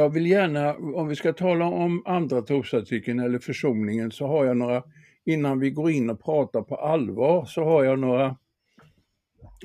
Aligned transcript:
Jag 0.00 0.10
vill 0.10 0.26
gärna, 0.26 0.74
om 0.76 1.08
vi 1.08 1.16
ska 1.16 1.32
tala 1.32 1.64
om 1.64 2.02
andra 2.06 2.42
trosartikeln 2.42 3.20
eller 3.20 3.38
försoningen 3.38 4.10
så 4.10 4.26
har 4.26 4.44
jag 4.44 4.56
några, 4.56 4.82
innan 5.24 5.60
vi 5.60 5.70
går 5.70 5.90
in 5.90 6.10
och 6.10 6.24
pratar 6.24 6.62
på 6.62 6.76
allvar, 6.76 7.44
så 7.44 7.64
har 7.64 7.84
jag 7.84 7.98
några 7.98 8.36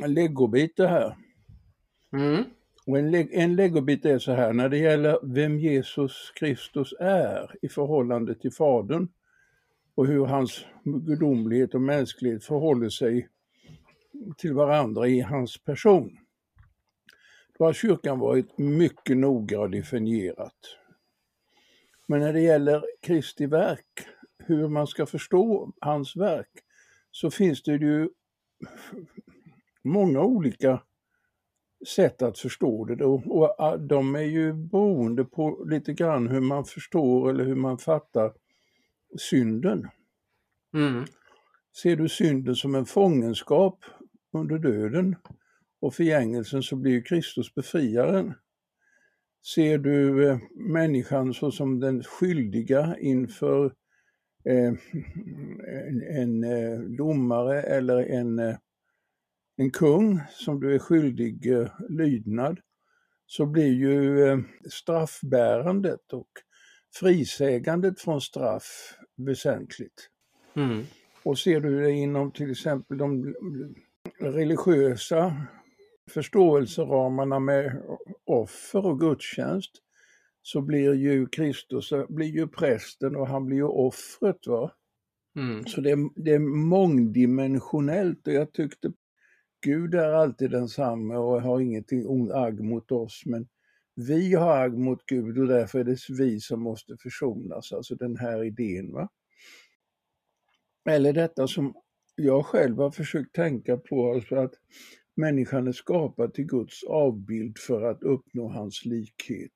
legobitar 0.08 0.88
här. 0.88 1.16
Mm. 2.14 2.44
Och 2.88 3.00
en, 3.00 3.12
leg 3.12 3.30
en 3.32 3.56
legobit 3.56 4.06
är 4.06 4.20
så 4.20 4.32
här, 4.32 4.54
när 4.54 4.70
det 4.70 4.78
gäller 4.78 5.20
vem 5.24 5.60
Jesus 5.60 6.32
Kristus 6.40 6.94
är 7.00 7.56
i 7.62 7.70
förhållande 7.70 8.36
till 8.36 8.52
Fadern 8.52 9.08
och 9.96 10.08
hur 10.08 10.26
hans 10.26 10.66
gudomlighet 10.84 11.76
och 11.76 11.82
mänsklighet 11.82 12.44
förhåller 12.44 12.90
sig 12.90 13.28
till 14.38 14.54
varandra 14.54 15.08
i 15.08 15.20
hans 15.20 15.64
person. 15.64 16.18
Då 17.58 17.66
har 17.66 17.74
kyrkan 17.74 18.20
varit 18.20 18.58
mycket 18.58 19.18
noga 19.18 19.60
och 19.60 19.70
definierat. 19.70 20.58
Men 22.08 22.20
när 22.20 22.34
det 22.34 22.42
gäller 22.42 22.86
Kristi 23.02 23.46
verk, 23.46 24.08
hur 24.38 24.68
man 24.68 24.88
ska 24.88 25.06
förstå 25.06 25.74
hans 25.82 26.16
verk, 26.16 26.52
så 27.12 27.32
finns 27.32 27.64
det 27.64 27.72
ju 27.72 28.10
många 29.84 30.22
olika 30.22 30.82
sätt 31.96 32.22
att 32.22 32.40
förstå 32.40 32.86
det. 32.86 33.06
Och 33.06 33.80
de 33.80 34.16
är 34.16 34.20
ju 34.20 34.54
beroende 34.54 35.26
på 35.26 35.66
lite 35.70 35.94
grann 35.94 36.28
hur 36.28 36.42
man 36.42 36.66
förstår 36.66 37.30
eller 37.30 37.46
hur 37.46 37.56
man 37.56 37.78
fattar 37.78 38.34
synden. 39.18 39.88
Mm. 40.74 41.06
Ser 41.82 41.96
du 41.96 42.10
synden 42.10 42.56
som 42.56 42.76
en 42.76 42.86
fångenskap 42.86 43.86
under 44.34 44.58
döden 44.58 45.16
och 45.86 45.94
förgängelsen 45.94 46.64
så 46.64 46.76
blir 46.76 47.02
Kristus 47.02 47.56
befriaren. 47.56 48.34
Ser 49.54 49.78
du 49.78 50.30
eh, 50.30 50.40
människan 50.56 51.34
såsom 51.34 51.80
den 51.80 52.04
skyldiga 52.04 52.98
inför 53.00 53.66
eh, 54.50 54.74
en, 55.68 56.02
en 56.02 56.44
eh, 56.44 56.80
domare 56.80 57.62
eller 57.62 58.04
en, 58.04 58.40
en 59.58 59.72
kung 59.74 60.22
som 60.30 60.60
du 60.60 60.76
är 60.76 60.80
skyldig 60.80 61.48
lydnad 61.90 62.60
så 63.26 63.46
blir 63.46 63.74
ju 63.74 64.44
straffbärandet 64.70 66.14
och 66.14 66.30
frisägandet 67.00 68.02
från 68.02 68.22
straff 68.22 68.98
väsentligt. 69.18 70.10
Mm. 70.56 70.84
Och 71.24 71.40
ser 71.40 71.60
du 71.60 71.82
det 71.82 71.92
inom 71.92 72.32
till 72.32 72.52
exempel 72.52 72.98
de 72.98 73.36
religiösa 74.20 75.48
förståelseramarna 76.12 77.40
med 77.40 77.82
offer 78.26 78.86
och 78.86 79.00
gudstjänst 79.00 79.72
så 80.42 80.62
blir 80.62 80.94
ju 80.94 81.28
Kristus 81.28 81.90
blir 82.10 82.28
ju 82.28 82.48
prästen 82.48 83.16
och 83.16 83.28
han 83.28 83.46
blir 83.46 83.58
ju 83.58 83.64
offret. 83.64 84.48
Va? 84.48 84.72
Mm. 85.36 85.66
Så 85.66 85.82
det 85.82 85.92
är, 85.92 86.24
det 86.24 86.32
är 86.32 86.40
mångdimensionellt 86.40 88.28
och 88.28 88.34
jag 88.34 88.54
tyckte 88.54 88.92
Gud 89.62 89.96
är 89.96 90.14
alltid 90.14 90.52
densamme 90.52 91.16
och 91.16 91.42
har 91.42 91.60
ingenting 91.60 92.32
agg 92.34 92.60
mot 92.64 92.92
oss 92.92 93.24
men 93.26 93.48
vi 93.96 94.34
har 94.34 94.58
agg 94.58 94.78
mot 94.78 95.06
Gud 95.06 95.40
och 95.40 95.48
därför 95.48 95.80
är 95.80 95.84
det 95.84 96.00
vi 96.10 96.40
som 96.40 96.62
måste 96.62 96.98
försonas, 96.98 97.74
alltså 97.74 97.96
den 97.96 98.18
här 98.18 98.44
idén. 98.44 98.92
va. 98.92 99.10
Eller 100.90 101.14
detta 101.14 101.48
som 101.48 101.74
jag 102.16 102.46
själv 102.46 102.78
har 102.78 102.92
försökt 102.92 103.36
tänka 103.36 103.78
på, 103.78 104.14
alltså 104.14 104.36
att 104.36 104.54
människan 105.16 105.68
är 105.68 105.72
skapad 105.72 106.34
till 106.34 106.46
Guds 106.46 106.84
avbild 106.84 107.58
för 107.58 107.82
att 107.82 108.04
uppnå 108.04 108.48
hans 108.48 108.86
likhet. 108.86 109.52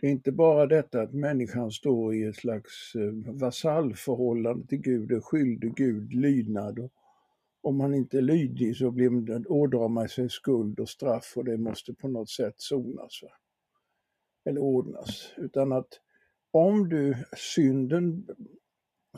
Det 0.00 0.06
är 0.06 0.10
inte 0.10 0.32
bara 0.32 0.66
detta 0.66 1.00
att 1.00 1.12
människan 1.12 1.70
står 1.70 2.14
i 2.14 2.22
ett 2.22 2.36
slags 2.36 2.94
eh, 2.94 3.32
vasallförhållande 3.34 4.66
till 4.66 4.80
Gud, 4.80 5.12
är 5.12 5.20
skyldig 5.20 5.74
Gud 5.74 6.12
lydnad. 6.12 6.78
Och 6.78 6.90
om 7.62 7.76
man 7.76 7.94
inte 7.94 8.18
är 8.18 8.22
lydig 8.22 8.76
så 8.76 8.90
blir 8.90 9.10
man, 9.10 9.46
ådrar 9.48 9.88
man 9.88 10.08
sig 10.08 10.30
skuld 10.30 10.80
och 10.80 10.88
straff 10.88 11.32
och 11.36 11.44
det 11.44 11.56
måste 11.56 11.94
på 11.94 12.08
något 12.08 12.30
sätt 12.30 12.54
sonas. 12.56 13.22
Va? 13.22 13.28
Eller 14.44 14.60
ordnas. 14.60 15.32
Utan 15.36 15.72
att 15.72 16.00
om 16.50 16.88
du 16.88 17.14
synden 17.36 18.26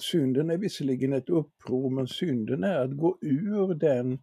Synden 0.00 0.50
är 0.50 0.59
visserligen 0.59 1.12
ett 1.12 1.28
uppror, 1.28 1.91
men 1.91 2.06
synden 2.06 2.65
är 2.65 2.78
att 2.78 2.97
gå 2.97 3.19
ur 3.21 3.75
den 3.75 4.19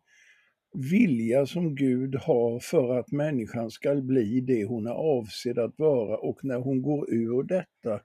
vilja 0.74 1.46
som 1.46 1.76
Gud 1.76 2.16
har 2.16 2.60
för 2.60 3.00
att 3.00 3.12
människan 3.12 3.72
ska 3.72 3.96
bli 3.96 4.42
det 4.42 4.66
hon 4.66 4.88
är 4.88 4.92
avsedd 4.92 5.60
att 5.60 5.80
vara 5.80 6.18
och 6.18 6.46
när 6.46 6.58
hon 6.58 6.82
går 6.82 7.14
ur 7.14 7.44
detta 7.44 8.02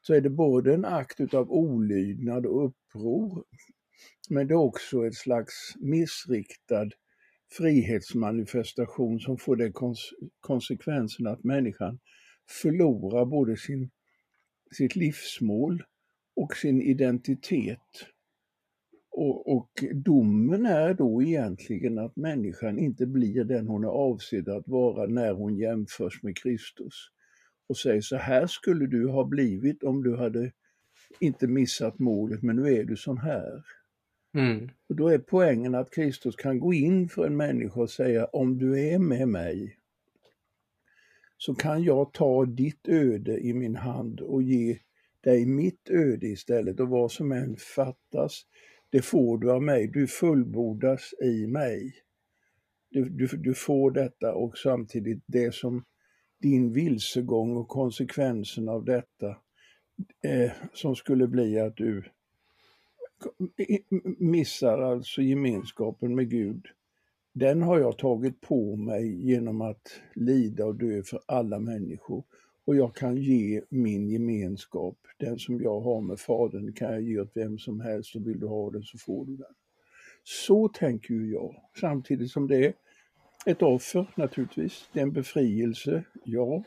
så 0.00 0.14
är 0.14 0.20
det 0.20 0.30
både 0.30 0.74
en 0.74 0.84
akt 0.84 1.20
utav 1.20 1.50
olydnad 1.50 2.46
och 2.46 2.66
uppror 2.66 3.44
men 4.28 4.46
det 4.46 4.54
är 4.54 4.58
också 4.58 5.06
ett 5.06 5.14
slags 5.14 5.74
missriktad 5.80 6.90
frihetsmanifestation 7.52 9.20
som 9.20 9.38
får 9.38 9.56
den 9.56 9.72
kons 9.72 10.10
konsekvensen 10.40 11.26
att 11.26 11.44
människan 11.44 11.98
förlorar 12.62 13.24
både 13.24 13.56
sin, 13.56 13.90
sitt 14.70 14.96
livsmål 14.96 15.84
och 16.36 16.56
sin 16.56 16.82
identitet. 16.82 18.06
Och, 19.12 19.56
och 19.56 19.84
domen 19.94 20.66
är 20.66 20.94
då 20.94 21.22
egentligen 21.22 21.98
att 21.98 22.16
människan 22.16 22.78
inte 22.78 23.06
blir 23.06 23.44
den 23.44 23.66
hon 23.66 23.84
är 23.84 23.88
avsedd 23.88 24.48
att 24.48 24.68
vara 24.68 25.06
när 25.06 25.32
hon 25.32 25.56
jämförs 25.56 26.22
med 26.22 26.36
Kristus. 26.36 26.94
Och 27.68 27.76
säger 27.76 28.00
så 28.00 28.16
här 28.16 28.46
skulle 28.46 28.86
du 28.86 29.08
ha 29.08 29.24
blivit 29.24 29.82
om 29.82 30.02
du 30.02 30.16
hade 30.16 30.52
inte 31.20 31.46
missat 31.46 31.98
målet 31.98 32.42
men 32.42 32.56
nu 32.56 32.74
är 32.74 32.84
du 32.84 32.96
sån 32.96 33.18
här. 33.18 33.64
Mm. 34.34 34.70
Och 34.88 34.96
då 34.96 35.08
är 35.08 35.18
poängen 35.18 35.74
att 35.74 35.90
Kristus 35.90 36.36
kan 36.36 36.58
gå 36.58 36.74
in 36.74 37.08
för 37.08 37.26
en 37.26 37.36
människa 37.36 37.80
och 37.80 37.90
säga 37.90 38.24
om 38.24 38.58
du 38.58 38.80
är 38.80 38.98
med 38.98 39.28
mig 39.28 39.76
så 41.36 41.54
kan 41.54 41.82
jag 41.82 42.12
ta 42.12 42.44
ditt 42.44 42.88
öde 42.88 43.38
i 43.38 43.54
min 43.54 43.76
hand 43.76 44.20
och 44.20 44.42
ge 44.42 44.78
dig 45.20 45.46
mitt 45.46 45.90
öde 45.90 46.26
istället 46.26 46.80
och 46.80 46.88
vad 46.88 47.12
som 47.12 47.32
än 47.32 47.56
fattas, 47.56 48.42
det 48.92 49.02
får 49.02 49.38
du 49.38 49.52
av 49.52 49.62
mig. 49.62 49.86
Du 49.86 50.06
fullbordas 50.06 51.14
i 51.22 51.46
mig. 51.46 51.94
Du, 52.90 53.08
du, 53.08 53.26
du 53.26 53.54
får 53.54 53.90
detta 53.90 54.34
och 54.34 54.58
samtidigt 54.58 55.22
det 55.26 55.54
som 55.54 55.84
din 56.40 56.72
vilsegång 56.72 57.56
och 57.56 57.68
konsekvensen 57.68 58.68
av 58.68 58.84
detta 58.84 59.36
eh, 60.24 60.52
som 60.72 60.96
skulle 60.96 61.28
bli 61.28 61.58
att 61.58 61.76
du 61.76 62.04
missar 64.18 64.78
alltså 64.78 65.22
gemenskapen 65.22 66.14
med 66.14 66.30
Gud. 66.30 66.66
Den 67.32 67.62
har 67.62 67.78
jag 67.78 67.98
tagit 67.98 68.40
på 68.40 68.76
mig 68.76 69.30
genom 69.30 69.60
att 69.60 70.00
lida 70.14 70.66
och 70.66 70.74
dö 70.74 71.02
för 71.02 71.20
alla 71.26 71.58
människor 71.58 72.24
och 72.64 72.76
jag 72.76 72.94
kan 72.94 73.16
ge 73.16 73.62
min 73.68 74.08
gemenskap, 74.08 74.98
den 75.18 75.38
som 75.38 75.62
jag 75.62 75.80
har 75.80 76.00
med 76.00 76.20
Fadern, 76.20 76.72
kan 76.72 76.92
jag 76.92 77.02
ge 77.02 77.20
åt 77.20 77.32
vem 77.34 77.58
som 77.58 77.80
helst 77.80 78.16
och 78.16 78.26
vill 78.26 78.40
du 78.40 78.46
ha 78.46 78.70
den 78.70 78.82
så 78.82 78.98
får 78.98 79.26
du 79.26 79.36
den. 79.36 79.54
Så 80.24 80.68
tänker 80.68 81.14
ju 81.14 81.32
jag, 81.32 81.54
samtidigt 81.80 82.30
som 82.30 82.48
det 82.48 82.66
är 82.66 82.74
ett 83.46 83.62
offer 83.62 84.12
naturligtvis, 84.16 84.88
det 84.92 85.00
är 85.00 85.02
en 85.02 85.12
befrielse, 85.12 86.04
ja. 86.24 86.64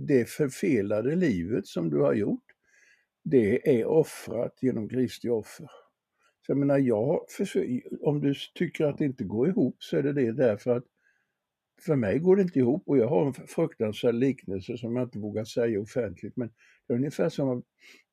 Det 0.00 0.28
förfelade 0.28 1.16
livet 1.16 1.66
som 1.66 1.90
du 1.90 2.00
har 2.00 2.14
gjort, 2.14 2.44
det 3.24 3.78
är 3.80 3.84
offrat 3.84 4.58
genom 4.60 4.88
Kristi 4.88 5.28
offer. 5.28 5.70
Så 6.46 6.52
jag 6.52 6.58
menar, 6.58 6.78
jag 6.78 7.20
om 8.00 8.20
du 8.20 8.34
tycker 8.54 8.84
att 8.84 8.98
det 8.98 9.04
inte 9.04 9.24
går 9.24 9.48
ihop 9.48 9.76
så 9.78 9.96
är 9.96 10.02
det 10.02 10.12
det 10.12 10.32
därför 10.32 10.76
att 10.76 10.84
för 11.82 11.96
mig 11.96 12.18
går 12.18 12.36
det 12.36 12.42
inte 12.42 12.58
ihop 12.58 12.82
och 12.86 12.98
jag 12.98 13.08
har 13.08 13.26
en 13.26 13.32
fruktansvärd 13.32 14.14
liknelse 14.14 14.78
som 14.78 14.96
jag 14.96 15.06
inte 15.06 15.18
vågar 15.18 15.44
säga 15.44 15.80
offentligt 15.80 16.36
men 16.36 16.50
det 16.86 16.94
är 16.94 16.96
ungefär 16.96 17.28
som 17.28 17.58
att, 17.58 17.64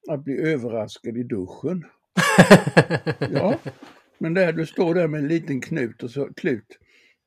att 0.09 0.23
bli 0.23 0.41
överraskad 0.41 1.17
i 1.17 1.23
duschen. 1.23 1.85
ja, 3.31 3.59
men 4.17 4.33
där 4.33 4.53
du 4.53 4.65
står 4.65 4.95
där 4.95 5.07
med 5.07 5.19
en 5.19 5.27
liten 5.27 5.61
knut 5.61 6.03
och 6.03 6.11
så 6.11 6.33
klut 6.33 6.77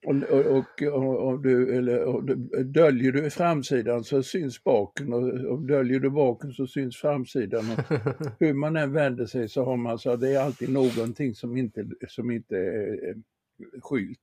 och, 0.07 0.23
och, 0.23 0.83
och, 0.83 1.29
och, 1.29 1.43
du, 1.43 1.77
eller, 1.77 2.05
och 2.05 2.25
döljer 2.65 3.13
du 3.13 3.31
framsidan 3.31 4.05
så 4.05 4.23
syns 4.23 4.65
baken 4.65 5.13
och, 5.13 5.53
och 5.53 5.63
döljer 5.63 6.01
du 6.01 6.11
baken 6.11 6.53
så 6.53 6.67
syns 6.67 6.97
framsidan. 6.97 7.65
Och 7.71 7.79
hur 8.41 8.55
man 8.55 8.77
än 8.77 8.93
vänder 8.93 9.27
sig 9.27 9.49
så 9.49 9.65
har 9.65 9.77
man 9.77 9.99
så 9.99 10.17
det 10.17 10.35
är 10.35 10.41
alltid 10.41 10.73
någonting 10.73 11.35
som 11.35 11.57
inte, 11.57 11.87
som 12.09 12.31
inte 12.31 12.57
är 12.57 13.15
skylt. 13.81 14.23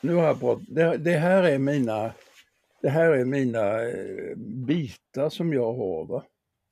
Nu 0.00 0.14
har 0.14 0.24
jag 0.24 0.40
pratat, 0.40 0.64
det, 0.68 0.96
det, 0.96 1.16
här 1.16 1.42
är 1.42 1.58
mina, 1.58 2.12
det 2.82 2.88
här 2.88 3.10
är 3.10 3.24
mina 3.24 3.82
eh, 3.82 4.36
bitar 4.36 5.28
som 5.28 5.52
jag 5.52 5.72
har. 5.72 6.06
Va? 6.06 6.24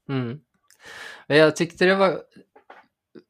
Mm. 0.08 0.40
Jag 1.26 1.56
tyckte 1.56 1.84
det 1.84 1.94
var 1.94 2.22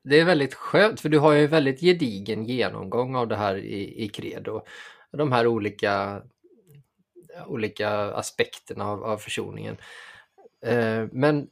det 0.04 0.20
är 0.20 0.24
väldigt 0.24 0.54
skönt 0.54 1.00
för 1.00 1.08
du 1.08 1.18
har 1.18 1.32
ju 1.32 1.44
en 1.44 1.50
väldigt 1.50 1.80
gedigen 1.80 2.44
genomgång 2.44 3.16
av 3.16 3.28
det 3.28 3.36
här 3.36 3.56
i, 3.56 4.04
i 4.04 4.08
Credo. 4.08 4.62
De 5.12 5.32
här 5.32 5.46
olika 5.46 6.22
olika 7.46 7.90
aspekterna 8.14 8.84
av, 8.84 9.04
av 9.04 9.18
försoningen. 9.18 9.76
Eh, 10.66 11.04
men 11.12 11.48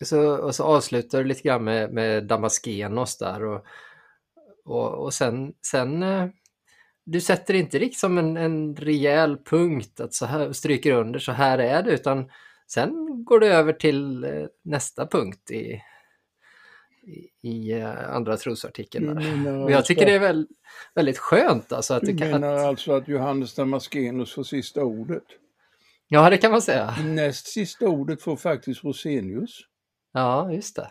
så, 0.00 0.36
och 0.36 0.54
så 0.54 0.64
avslutar 0.64 1.18
du 1.18 1.24
lite 1.24 1.42
grann 1.42 1.64
med, 1.64 1.92
med 1.92 2.24
Damaskenos 2.24 3.18
där 3.18 3.44
och, 3.44 3.64
och, 4.64 4.94
och 4.94 5.14
sen, 5.14 5.54
sen 5.62 6.02
eh, 6.02 6.28
du 7.10 7.20
sätter 7.20 7.54
inte 7.54 7.78
liksom 7.78 8.18
en, 8.18 8.36
en 8.36 8.76
rejäl 8.76 9.36
punkt 9.36 10.00
att 10.00 10.14
så 10.14 10.26
här 10.26 10.52
stryker 10.52 10.92
under 10.92 11.18
så 11.18 11.32
här 11.32 11.58
är 11.58 11.82
det 11.82 11.90
utan 11.90 12.30
sen 12.66 13.24
går 13.24 13.40
du 13.40 13.46
över 13.46 13.72
till 13.72 14.24
eh, 14.24 14.46
nästa 14.64 15.06
punkt 15.06 15.50
i, 15.50 15.82
i, 17.42 17.72
eh, 17.72 18.14
andra 18.14 18.36
trosartikeln. 18.36 19.20
Jag 19.70 19.84
tycker 19.84 20.06
det 20.06 20.12
är 20.12 20.20
väl, 20.20 20.46
väldigt 20.94 21.18
skönt 21.18 21.72
alltså 21.72 21.94
att 21.94 22.00
du 22.00 22.12
du 22.12 22.18
kan... 22.18 22.30
menar 22.30 22.54
Att, 22.54 22.64
alltså 22.64 22.92
att 22.92 23.08
Johannes 23.08 23.54
Damaskenus 23.54 24.32
får 24.32 24.42
sista 24.42 24.84
ordet? 24.84 25.24
ja, 26.08 26.30
det 26.30 26.38
kan 26.38 26.50
man 26.50 26.62
säga. 26.62 26.94
Näst 27.04 27.46
sista 27.46 27.88
ordet 27.88 28.22
får 28.22 28.36
faktiskt 28.36 28.84
Rosenius. 28.84 29.60
Ja, 30.12 30.52
just 30.52 30.76
det. 30.76 30.90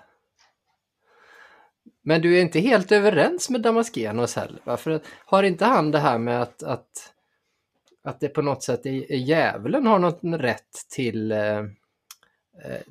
Men 2.01 2.21
du 2.21 2.37
är 2.37 2.41
inte 2.41 2.59
helt 2.59 2.91
överens 2.91 3.49
med 3.49 3.61
Damaskenos 3.61 4.35
heller? 4.35 4.61
Va? 4.63 4.77
För 4.77 4.99
har 5.25 5.43
inte 5.43 5.65
han 5.65 5.91
det 5.91 5.99
här 5.99 6.17
med 6.17 6.41
att, 6.41 6.63
att, 6.63 7.13
att 8.03 8.19
det 8.19 8.29
på 8.29 8.41
något 8.41 8.63
sätt 8.63 8.85
är, 8.85 9.11
är 9.11 9.17
djävulen 9.17 9.85
har 9.85 9.99
något 9.99 10.19
rätt 10.23 10.73
till, 10.95 11.31
eh, 11.31 11.57
eh, 11.57 11.65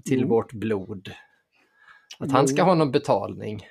till 0.05 0.21
Jo. 0.21 0.29
vårt 0.29 0.53
blod? 0.53 1.11
Att 2.19 2.33
han 2.33 2.49
ska 2.49 2.63
ha 2.63 2.75
någon 2.75 2.91
betalning? 2.93 3.67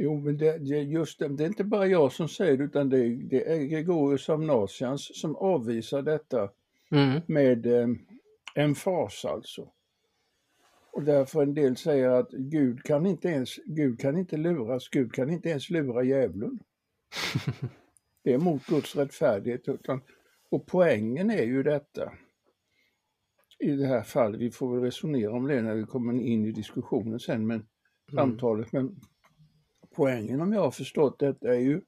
Jo, 0.00 0.20
men 0.20 0.38
det, 0.38 0.58
det, 0.58 0.82
just 0.82 1.18
det, 1.18 1.28
det 1.28 1.44
är 1.44 1.48
inte 1.48 1.64
bara 1.64 1.86
jag 1.86 2.12
som 2.12 2.28
säger 2.28 2.56
det, 2.56 2.64
utan 2.64 2.88
det, 2.90 3.08
det 3.08 3.52
är 3.52 3.56
Gregorius 3.56 4.28
av 4.28 4.42
Nazians 4.42 5.20
som 5.20 5.36
avvisar 5.36 6.02
detta 6.02 6.48
Mm. 6.90 7.20
med 7.26 7.66
eh, 7.66 7.88
emfas 8.54 9.24
alltså. 9.24 9.68
Och 10.92 11.02
därför 11.02 11.42
en 11.42 11.54
del 11.54 11.76
säger 11.76 12.08
att 12.08 12.30
Gud 12.30 12.82
kan 12.82 13.06
inte 13.06 13.28
ens, 13.28 13.56
Gud 13.66 14.00
kan 14.00 14.16
inte 14.18 14.36
luras, 14.36 14.88
Gud 14.88 15.12
kan 15.12 15.30
inte 15.30 15.48
ens 15.48 15.70
lura 15.70 16.02
djävulen. 16.02 16.58
Det 18.24 18.32
är 18.32 18.38
mot 18.38 18.66
Guds 18.66 18.96
rättfärdighet. 18.96 19.68
Utan, 19.68 20.00
och 20.50 20.66
poängen 20.66 21.30
är 21.30 21.42
ju 21.42 21.62
detta. 21.62 22.12
I 23.58 23.70
det 23.70 23.86
här 23.86 24.02
fallet, 24.02 24.40
vi 24.40 24.50
får 24.50 24.74
väl 24.74 24.84
resonera 24.84 25.32
om 25.32 25.46
det 25.46 25.62
när 25.62 25.74
vi 25.74 25.84
kommer 25.84 26.12
in 26.12 26.46
i 26.46 26.52
diskussionen 26.52 27.20
sen, 27.20 27.46
men 27.46 27.66
samtalet. 28.14 28.72
Men 28.72 29.00
poängen 29.96 30.40
om 30.40 30.52
jag 30.52 30.60
har 30.60 30.70
förstått 30.70 31.18
det 31.18 31.36
är 31.42 31.60
ju 31.60 31.80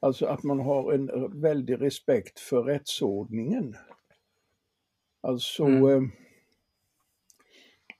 alltså 0.00 0.26
att 0.26 0.42
man 0.42 0.60
har 0.60 0.92
en 0.92 1.40
väldig 1.40 1.80
respekt 1.80 2.40
för 2.40 2.62
rättsordningen. 2.62 3.74
Alltså 5.20 5.64
Mm 5.64 6.10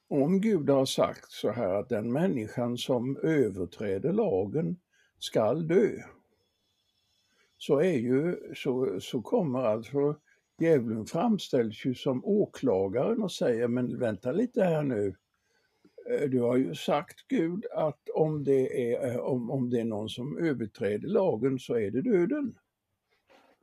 om 0.08 0.40
Gud 0.40 0.70
har 0.70 0.84
sagt 0.84 1.30
så 1.30 1.50
här 1.50 1.74
att 1.74 1.88
den 1.88 2.12
människan 2.12 2.78
som 2.78 3.16
överträder 3.16 4.12
lagen 4.12 4.76
skall 5.18 5.68
dö. 5.68 5.90
Så 7.58 7.80
är 7.80 7.98
ju, 7.98 8.36
så, 8.54 9.00
så 9.00 9.22
kommer 9.22 9.58
alltså 9.58 10.16
djävulen 10.58 11.06
framställs 11.06 11.84
ju 11.84 11.94
som 11.94 12.24
åklagaren 12.24 13.22
och 13.22 13.32
säger 13.32 13.68
men 13.68 13.98
vänta 13.98 14.32
lite 14.32 14.64
här 14.64 14.82
nu. 14.82 15.14
Eh, 16.10 16.28
du 16.28 16.40
har 16.40 16.56
ju 16.56 16.74
sagt 16.74 17.28
Gud 17.28 17.66
att 17.72 18.08
om 18.14 18.44
det 18.44 18.92
är, 18.92 19.08
eh, 19.10 19.16
om, 19.16 19.50
om 19.50 19.70
det 19.70 19.80
är 19.80 19.84
någon 19.84 20.08
som 20.08 20.38
överträder 20.38 21.08
lagen 21.08 21.58
så 21.58 21.74
är 21.74 21.90
det 21.90 22.02
döden. 22.02 22.58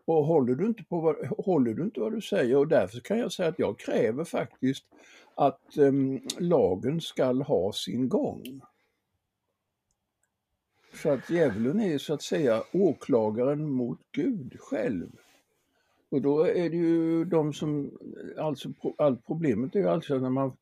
Och 0.06 0.26
håller 0.26 0.56
du, 0.56 0.66
inte 0.66 0.84
på 0.84 1.00
vad, 1.00 1.16
håller 1.26 1.74
du 1.74 1.84
inte 1.84 2.00
vad 2.00 2.14
du 2.14 2.22
säger 2.22 2.58
och 2.58 2.68
därför 2.68 3.00
kan 3.00 3.20
jag 3.20 3.32
säga 3.32 3.50
att 3.50 3.60
jag 3.60 3.80
kräver 3.80 4.24
faktiskt 4.24 4.86
att 5.36 5.78
um, 5.78 6.22
lagen 6.40 7.02
skall 7.02 7.42
ha 7.42 7.74
sin 7.74 8.10
gång. 8.10 8.62
Så 10.94 11.10
att 11.10 11.30
djävulen 11.30 11.80
är 11.80 11.98
så 11.98 12.14
att 12.14 12.22
säga 12.22 12.64
åklagaren 12.74 13.70
mot 13.70 14.00
Gud 14.12 14.58
själv. 14.60 15.10
Och 16.10 16.22
då 16.22 16.44
är 16.44 16.70
det 16.70 16.78
ju 16.78 17.26
de 17.26 17.54
som, 17.54 17.92
alltså 18.38 18.70
allt 18.98 19.26
problemet 19.26 19.76
är 19.76 19.80
ju 19.80 19.88
alltså 19.88 20.18
när 20.18 20.30
man 20.30 20.58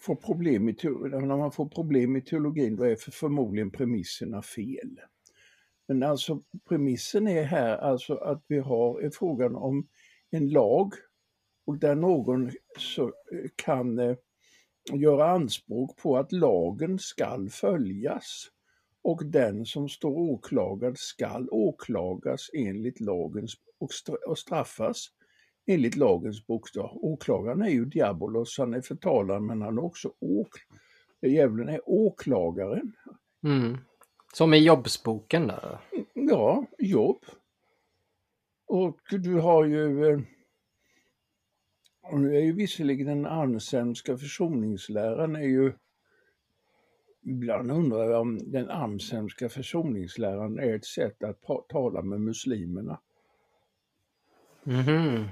får 0.00 0.16
problem 0.16 0.68
i, 0.68 0.76
när 0.82 1.36
man 1.36 1.52
får 1.52 1.68
problem 1.68 2.16
i 2.16 2.22
teologin 2.22 2.76
då 2.76 2.84
är 2.84 2.96
för 2.96 3.10
förmodligen 3.10 3.70
premisserna 3.70 4.42
fel. 4.42 5.00
Men 5.86 6.02
alltså 6.02 6.42
premissen 6.68 7.28
är 7.28 7.42
här 7.42 7.76
alltså 7.76 8.14
att 8.14 8.42
vi 8.46 8.58
har 8.58 9.00
är 9.00 9.10
frågan 9.10 9.56
om 9.56 9.86
en 10.30 10.48
lag 10.48 10.94
och 11.64 11.78
där 11.78 11.94
någon 11.94 12.50
så, 12.78 13.04
eh, 13.04 13.50
kan 13.56 13.98
eh, 13.98 14.16
göra 14.92 15.30
anspråk 15.30 15.96
på 15.96 16.16
att 16.16 16.32
lagen 16.32 16.98
skall 16.98 17.50
följas 17.50 18.50
och 19.02 19.24
den 19.24 19.66
som 19.66 19.88
står 19.88 20.10
åklagad 20.10 20.98
skall 20.98 21.48
åklagas 21.50 22.50
enligt 22.52 23.00
lagens 23.00 23.54
och, 23.78 23.90
stra- 23.90 24.24
och 24.26 24.38
straffas 24.38 25.06
enligt 25.66 25.96
lagens 25.96 26.46
bokstav. 26.46 26.98
Åklagaren 27.02 27.62
är 27.62 27.70
ju 27.70 27.84
diabolos, 27.84 28.58
han 28.58 28.74
är 28.74 28.80
förtalaren 28.80 29.46
men 29.46 29.62
han 29.62 29.78
är 29.78 29.84
också 29.84 30.12
åk... 30.20 30.48
Djävulen 31.22 31.68
är 31.68 31.80
åklagaren. 31.84 32.92
Mm. 33.44 33.78
Som 34.32 34.54
i 34.54 34.58
Jobbsboken 34.58 35.46
där. 35.46 35.78
Ja, 36.14 36.66
jobb. 36.78 37.24
Och 38.66 39.00
du 39.10 39.34
har 39.34 39.64
ju... 39.64 40.24
och 42.02 42.20
Nu 42.20 42.36
är 42.36 42.40
ju 42.40 42.52
visserligen 42.52 43.06
den 43.06 43.26
Anselmska 43.26 44.18
försoningsläran 44.18 45.36
är 45.36 45.48
ju... 45.48 45.72
Ibland 47.22 47.70
undrar 47.70 48.10
jag 48.10 48.20
om 48.20 48.38
den 48.52 48.70
Anselmska 48.70 49.48
försoningsläran 49.48 50.58
är 50.58 50.74
ett 50.74 50.84
sätt 50.84 51.24
att 51.24 51.68
tala 51.68 52.02
med 52.02 52.20
muslimerna. 52.20 53.00
Mhm. 54.64 55.24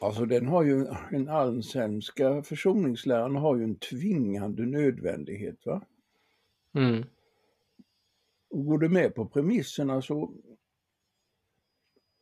Alltså 0.00 0.24
den 0.24 0.46
har 0.46 0.62
ju, 0.62 0.86
den 1.10 1.28
Anselmska 1.28 2.42
försoningsläran 2.42 3.36
har 3.36 3.56
ju 3.56 3.64
en 3.64 3.76
tvingande 3.76 4.66
nödvändighet. 4.66 5.66
va? 5.66 5.82
Mm. 6.74 7.04
Och 8.50 8.66
går 8.66 8.78
du 8.78 8.88
med 8.88 9.14
på 9.14 9.26
premisserna 9.26 10.02
så 10.02 10.34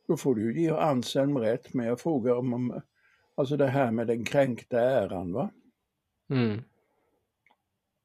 då 0.07 0.17
får 0.17 0.35
du 0.35 0.53
ju 0.53 0.61
ge 0.61 0.69
Anselm 0.69 1.37
rätt, 1.37 1.73
men 1.73 1.85
jag 1.85 1.99
frågar 1.99 2.35
om, 2.35 2.53
om 2.53 2.81
alltså 3.35 3.57
det 3.57 3.67
här 3.67 3.91
med 3.91 4.07
den 4.07 4.25
kränkta 4.25 4.79
äran. 4.79 5.33
va? 5.33 5.49
Mm. 6.29 6.61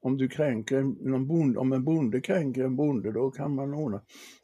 Om 0.01 0.17
du 0.17 0.27
kränker 0.27 0.83
någon 0.83 1.27
bonde, 1.27 1.59
om 1.59 1.73
en 1.73 1.83
bonde 1.83 2.21
kränker 2.21 2.63
en 2.63 2.75
bonde, 2.75 3.11
då 3.11 3.31
kan 3.31 3.55
man 3.55 3.73
ordna. 3.73 4.01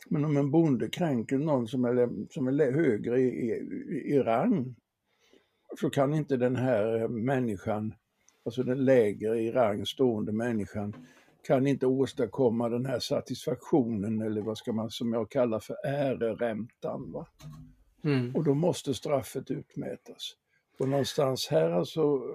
Men 0.09 0.25
om 0.25 0.37
en 0.37 0.51
bonde 0.51 0.89
kränker 0.89 1.37
någon 1.37 1.67
som 1.67 1.85
är, 1.85 2.09
som 2.33 2.47
är 2.47 2.71
högre 2.71 3.19
i, 3.19 3.27
i, 3.27 4.13
i 4.13 4.19
rang, 4.19 4.75
så 5.79 5.89
kan 5.89 6.13
inte 6.13 6.37
den 6.37 6.55
här 6.55 7.01
eh, 7.01 7.09
människan, 7.09 7.93
alltså 8.45 8.63
den 8.63 8.85
lägre 8.85 9.41
i 9.41 9.51
rang 9.51 9.85
stående 9.85 10.31
människan, 10.31 10.95
kan 11.47 11.67
inte 11.67 11.87
åstadkomma 11.87 12.69
den 12.69 12.85
här 12.85 12.99
satisfaktionen 12.99 14.21
eller 14.21 14.41
vad 14.41 14.57
ska 14.57 14.73
man, 14.73 14.89
som 14.89 15.13
jag 15.13 15.31
kallar 15.31 15.59
för 15.59 15.75
äreräntan. 15.85 17.11
Va? 17.11 17.27
Mm. 18.03 18.35
Och 18.35 18.43
då 18.43 18.53
måste 18.53 18.93
straffet 18.93 19.51
utmätas. 19.51 20.35
Och 20.79 20.89
någonstans 20.89 21.47
här 21.51 21.69
alltså, 21.71 22.21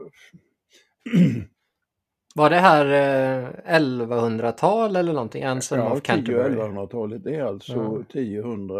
Var 2.34 2.50
det 2.50 2.56
här 2.56 2.86
eh, 2.86 3.78
1100-tal 3.80 4.96
eller 4.96 5.12
någonting? 5.12 5.44
Anselm 5.44 5.82
Ja, 5.82 5.92
of 5.92 6.02
Canterbury? 6.02 6.54
10-1100-talet. 6.56 7.24
Det 7.24 7.34
är 7.36 7.42
alltså 7.44 7.72
Ja. 7.72 8.00
1000, 8.20 8.70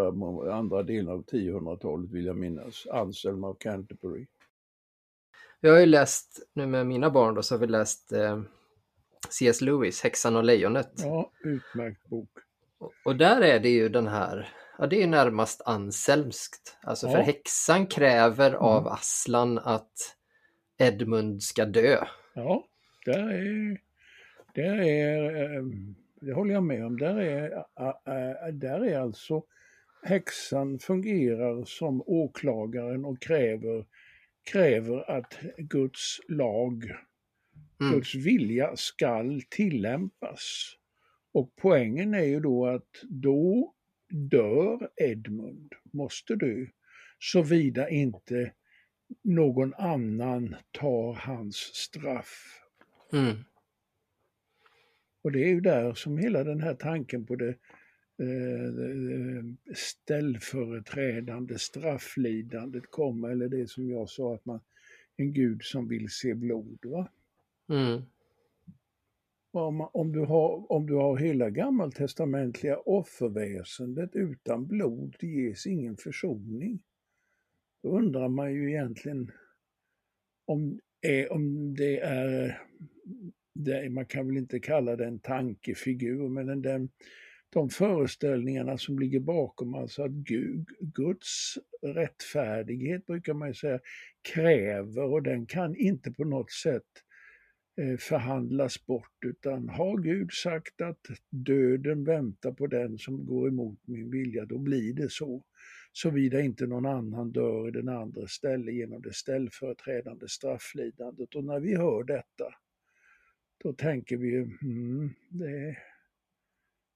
andra 0.52 0.82
delen 0.82 1.08
av 1.08 1.24
1000-talet 1.24 2.10
vill 2.10 2.26
jag 2.26 2.36
minnas. 2.36 2.86
Anselm 2.86 3.44
av 3.44 3.54
Canterbury. 3.60 4.26
Jag 5.60 5.72
har 5.72 5.80
ju 5.80 5.86
läst, 5.86 6.40
nu 6.54 6.66
med 6.66 6.86
mina 6.86 7.10
barn 7.10 7.34
då, 7.34 7.42
så 7.42 7.54
har 7.54 7.60
vi 7.60 7.66
läst 7.66 8.12
eh, 8.12 8.40
C.S. 9.30 9.60
Lewis, 9.60 10.02
Häxan 10.02 10.36
och 10.36 10.44
lejonet. 10.44 10.92
Ja, 10.96 11.30
utmärkt 11.44 12.08
bok. 12.08 12.30
Och- 12.78 12.92
Och 13.04 13.16
där 13.16 13.40
är 13.40 13.60
det 13.60 13.68
ju 13.70 13.88
den 13.88 14.06
här, 14.06 14.48
ja 14.80 14.86
det 14.86 15.02
är 15.02 15.06
närmast 15.06 15.62
anselmskt. 15.66 16.78
Alltså 16.82 17.08
för 17.08 17.18
Ja. 17.18 17.22
häxan 17.24 17.86
kräver 17.86 18.52
av 18.52 18.80
Mm. 18.80 18.92
Aslan 18.92 19.58
att 19.58 20.16
Edmund 20.78 21.42
ska 21.42 21.64
dö. 21.64 22.04
Ja, 22.34 22.64
där 23.06 23.30
är, 23.30 23.80
där 24.54 24.80
är, 24.80 25.42
eh, 25.56 25.62
det 26.20 26.32
håller 26.32 26.54
jag 26.54 26.62
med 26.62 26.86
om, 26.86 26.98
där 26.98 27.16
är, 27.16 28.52
där 28.52 28.84
är 28.84 28.98
alltså 28.98 29.42
häxan 30.02 30.78
fungerar 30.78 31.64
som 31.64 32.02
åklagaren 32.06 33.04
och 33.04 33.22
kräver, 33.22 33.86
kräver 34.52 35.10
att 35.10 35.38
Guds 35.58 36.20
lag 36.28 36.90
Mm. 37.80 37.92
Guds 37.92 38.14
vilja 38.14 38.76
skall 38.76 39.42
tillämpas. 39.50 40.72
Och 41.32 41.52
poängen 41.56 42.14
är 42.14 42.24
ju 42.24 42.40
då 42.40 42.66
att 42.66 43.02
då 43.08 43.74
dör 44.10 44.88
Edmund, 44.96 45.72
måste 45.92 46.36
dö, 46.36 46.66
såvida 47.18 47.88
inte 47.88 48.52
någon 49.22 49.74
annan 49.74 50.56
tar 50.70 51.12
hans 51.12 51.56
straff. 51.56 52.62
Mm. 53.12 53.36
Och 55.22 55.32
det 55.32 55.44
är 55.44 55.48
ju 55.48 55.60
där 55.60 55.94
som 55.94 56.18
hela 56.18 56.44
den 56.44 56.60
här 56.60 56.74
tanken 56.74 57.26
på 57.26 57.36
det 57.36 57.48
eh, 58.18 59.44
ställföreträdande 59.74 61.58
strafflidandet 61.58 62.90
kommer, 62.90 63.28
eller 63.28 63.48
det 63.48 63.70
som 63.70 63.90
jag 63.90 64.08
sa 64.08 64.34
att 64.34 64.44
man, 64.44 64.60
en 65.16 65.32
gud 65.32 65.62
som 65.62 65.88
vill 65.88 66.10
se 66.10 66.34
blod. 66.34 66.78
Va? 66.82 67.10
Mm. 67.68 68.02
Om, 69.52 69.80
om, 69.80 70.12
du 70.12 70.20
har, 70.20 70.72
om 70.72 70.86
du 70.86 70.94
har 70.94 71.16
hela 71.16 71.50
gammaltestamentliga 71.50 72.78
offerväsendet 72.78 74.10
utan 74.16 74.66
blod 74.66 75.16
ges 75.20 75.66
ingen 75.66 75.96
försoning. 75.96 76.82
Då 77.82 77.98
undrar 77.98 78.28
man 78.28 78.52
ju 78.52 78.70
egentligen 78.70 79.30
om, 80.46 80.80
är, 81.00 81.32
om 81.32 81.74
det 81.74 82.00
är, 82.00 82.62
det, 83.54 83.90
man 83.90 84.06
kan 84.06 84.26
väl 84.26 84.36
inte 84.36 84.60
kalla 84.60 84.96
det 84.96 85.06
en 85.06 85.20
tankefigur, 85.20 86.28
men 86.28 86.62
den, 86.62 86.90
de 87.50 87.68
föreställningarna 87.68 88.78
som 88.78 88.98
ligger 88.98 89.20
bakom, 89.20 89.74
alltså 89.74 90.02
att 90.02 90.10
Gud, 90.10 90.68
Guds 90.80 91.58
rättfärdighet 91.82 93.06
brukar 93.06 93.34
man 93.34 93.48
ju 93.48 93.54
säga 93.54 93.80
kräver 94.34 95.02
och 95.02 95.22
den 95.22 95.46
kan 95.46 95.76
inte 95.76 96.12
på 96.12 96.24
något 96.24 96.50
sätt 96.50 96.82
eh, 96.82 97.09
förhandlas 97.98 98.86
bort 98.86 99.24
utan 99.26 99.68
har 99.68 99.98
Gud 99.98 100.32
sagt 100.32 100.80
att 100.80 101.06
döden 101.30 102.04
väntar 102.04 102.52
på 102.52 102.66
den 102.66 102.98
som 102.98 103.26
går 103.26 103.48
emot 103.48 103.78
min 103.84 104.10
vilja, 104.10 104.44
då 104.44 104.58
blir 104.58 104.94
det 104.94 105.10
så 105.10 105.44
såvida 105.92 106.40
inte 106.40 106.66
någon 106.66 106.86
annan 106.86 107.32
dör 107.32 107.68
i 107.68 107.70
den 107.70 107.88
andra 107.88 108.26
ställe 108.26 108.72
genom 108.72 109.02
det 109.02 109.14
ställföreträdande 109.14 110.28
strafflidandet. 110.28 111.34
Och 111.34 111.44
när 111.44 111.60
vi 111.60 111.76
hör 111.76 112.04
detta, 112.04 112.54
då 113.62 113.72
tänker 113.72 114.16
vi, 114.16 114.36
mm, 114.62 115.10
det, 115.28 115.76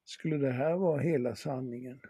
skulle 0.05 0.37
det 0.37 0.53
här 0.53 0.77
vara 0.77 1.01
hela 1.01 1.35
sanningen? 1.35 2.01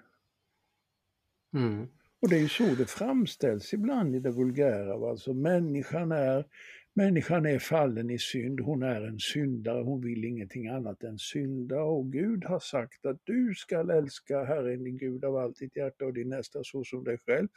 Mm. 1.54 1.87
Och 2.21 2.28
det 2.28 2.37
är 2.37 2.40
ju 2.40 2.49
så 2.49 2.64
det 2.64 2.90
framställs 2.90 3.75
ibland 3.75 4.16
i 4.16 4.21
det 4.21 4.30
vulgära. 4.30 5.11
Alltså 5.11 5.35
människan 5.35 6.12
är 6.12 6.44
Människan 6.96 7.46
är 7.46 7.58
fallen 7.58 8.10
i 8.10 8.18
synd, 8.18 8.60
hon 8.60 8.82
är 8.82 9.02
en 9.02 9.18
syndare, 9.18 9.82
hon 9.82 10.00
vill 10.00 10.24
ingenting 10.24 10.68
annat 10.68 11.02
än 11.02 11.18
synda 11.18 11.82
och 11.82 12.12
Gud 12.12 12.44
har 12.44 12.58
sagt 12.58 13.06
att 13.06 13.20
du 13.24 13.54
skall 13.54 13.90
älska 13.90 14.44
Herren 14.44 14.84
din 14.84 14.98
Gud 14.98 15.24
av 15.24 15.36
allt 15.36 15.58
ditt 15.58 15.76
hjärta 15.76 16.04
och 16.04 16.12
din 16.12 16.28
nästa 16.28 16.64
så 16.64 16.84
som 16.84 17.04
dig 17.04 17.18
själv. 17.18 17.48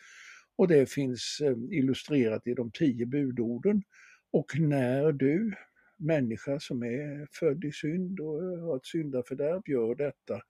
Och 0.55 0.67
det 0.67 0.89
finns 0.89 1.41
eh, 1.43 1.57
illustrerat 1.71 2.47
i 2.47 2.53
de 2.53 2.71
tio 2.71 3.05
budorden. 3.05 3.83
Och 4.31 4.59
när 4.59 5.11
du, 5.11 5.53
människa 5.97 6.59
som 6.59 6.83
är 6.83 7.27
född 7.31 7.65
i 7.65 7.71
synd 7.71 8.19
och 8.19 8.43
eh, 8.43 8.59
har 8.59 8.75
ett 8.77 8.85
syndafördärv, 8.85 9.61
gör 9.65 9.95
detta, 9.95 10.41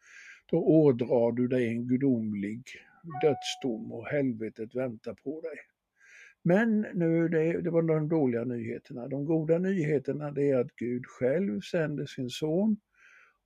då 0.45 0.57
ådrar 0.57 1.31
du 1.31 1.47
dig 1.47 1.67
en 1.67 1.87
gudomlig 1.87 2.63
dödsdom 3.21 3.91
och 3.91 4.07
helvetet 4.07 4.75
väntar 4.75 5.13
på 5.13 5.41
dig. 5.41 5.66
Men 6.47 6.81
nu, 6.93 7.27
det, 7.27 7.61
det 7.61 7.69
var 7.69 7.81
de 7.81 8.09
dåliga 8.09 8.43
nyheterna. 8.43 9.07
De 9.07 9.25
goda 9.25 9.57
nyheterna 9.57 10.31
det 10.31 10.49
är 10.49 10.57
att 10.57 10.75
Gud 10.75 11.05
själv 11.05 11.61
sänder 11.61 12.05
sin 12.05 12.29
son 12.29 12.77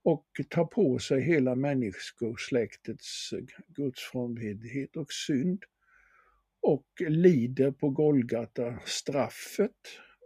och 0.03 0.25
tar 0.49 0.65
på 0.65 0.99
sig 0.99 1.21
hela 1.21 1.55
människosläktets 1.55 3.33
gudsfrånvändhet 3.67 4.97
och 4.97 5.11
synd 5.11 5.63
och 6.61 6.85
lider 6.99 7.71
på 7.71 7.89
Golgata 7.89 8.79
straffet 8.85 9.77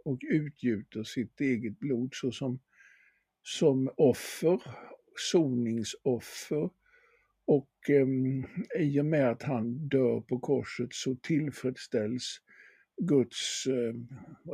och 0.04 0.18
utgjuter 0.30 1.04
sitt 1.04 1.40
eget 1.40 1.78
blod 1.78 2.10
såsom 2.12 2.58
som 3.42 3.90
offer, 3.96 4.62
soningsoffer 5.32 6.70
och 7.46 7.70
um, 7.88 8.46
i 8.78 9.00
och 9.00 9.06
med 9.06 9.30
att 9.30 9.42
han 9.42 9.88
dör 9.88 10.20
på 10.20 10.38
korset 10.38 10.94
så 10.94 11.14
tillfredsställs 11.14 12.40
Guds 12.96 13.66
eh, 13.66 13.94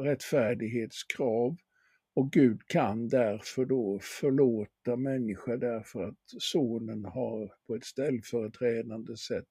rättfärdighetskrav 0.02 1.56
och 2.14 2.32
Gud 2.32 2.66
kan 2.66 3.08
därför 3.08 3.64
då 3.64 3.98
förlåta 4.02 4.96
människor 4.96 5.56
därför 5.56 6.08
att 6.08 6.18
sonen 6.38 7.04
har 7.04 7.54
på 7.66 7.74
ett 7.74 7.84
ställföreträdande 7.84 9.16
sätt 9.16 9.48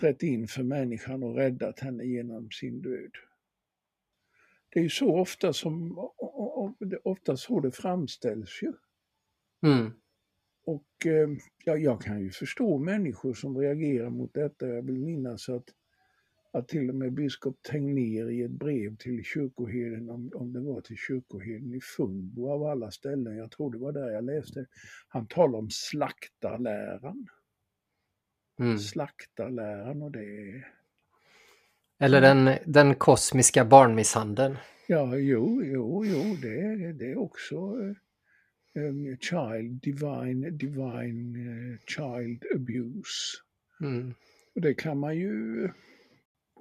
trätt 0.00 0.22
in 0.22 0.48
för 0.48 0.62
människan 0.62 1.22
och 1.22 1.36
räddat 1.36 1.80
henne 1.80 2.04
genom 2.04 2.50
sin 2.50 2.82
död. 2.82 3.10
Det 4.68 4.78
är 4.78 4.82
ju 4.82 4.90
så 4.90 5.20
ofta 5.20 5.52
som, 5.52 5.98
ofta 7.02 7.36
så 7.36 7.60
det 7.60 7.72
framställs 7.72 8.62
ju. 8.62 8.72
Mm. 9.66 9.92
Och 10.64 11.06
eh, 11.06 11.28
ja, 11.64 11.76
jag 11.76 12.02
kan 12.02 12.20
ju 12.20 12.30
förstå 12.30 12.78
människor 12.78 13.34
som 13.34 13.58
reagerar 13.58 14.10
mot 14.10 14.34
detta. 14.34 14.68
Jag 14.68 14.82
vill 14.82 14.98
minnas 14.98 15.48
att 15.48 15.64
att 16.52 16.68
till 16.68 16.88
och 16.88 16.94
med 16.94 17.12
biskop 17.12 17.62
Tegnér 17.62 18.30
i 18.30 18.42
ett 18.42 18.50
brev 18.50 18.96
till 18.96 19.24
kyrkoherden, 19.24 20.10
om, 20.10 20.30
om 20.34 20.52
det 20.52 20.60
var 20.60 20.80
till 20.80 20.96
kyrkoherden 20.96 21.74
i 21.74 21.80
Funbo 21.80 22.50
av 22.50 22.62
alla 22.62 22.90
ställen, 22.90 23.36
jag 23.36 23.50
tror 23.50 23.72
det 23.72 23.78
var 23.78 23.92
där 23.92 24.10
jag 24.10 24.24
läste, 24.24 24.66
han 25.08 25.26
talar 25.26 25.58
om 25.58 25.70
slaktarläran. 25.70 27.28
Mm. 28.60 28.78
Slaktarläran 28.78 30.02
och 30.02 30.10
det 30.10 30.64
Eller 31.98 32.20
den, 32.20 32.50
den 32.66 32.94
kosmiska 32.94 33.64
barnmisshandeln. 33.64 34.56
Ja, 34.86 35.16
jo, 35.16 35.62
jo, 35.64 36.04
jo, 36.04 36.36
det, 36.42 36.92
det 36.92 37.10
är 37.10 37.18
också 37.18 37.56
um, 38.74 39.16
child, 39.20 39.80
divine, 39.82 40.56
divine 40.56 41.36
uh, 41.36 41.78
child 41.86 42.44
abuse. 42.54 43.38
Mm. 43.80 44.14
Och 44.54 44.60
det 44.60 44.74
kan 44.74 44.98
man 44.98 45.16
ju 45.16 45.68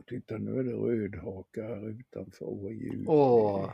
och 0.02 0.08
titta 0.08 0.38
nu 0.38 0.60
är 0.60 0.64
det 0.64 0.72
rödhakar 0.72 1.90
utanför 1.90 2.46
vår 2.46 2.74
jul. 2.74 3.06
Åh, 3.08 3.72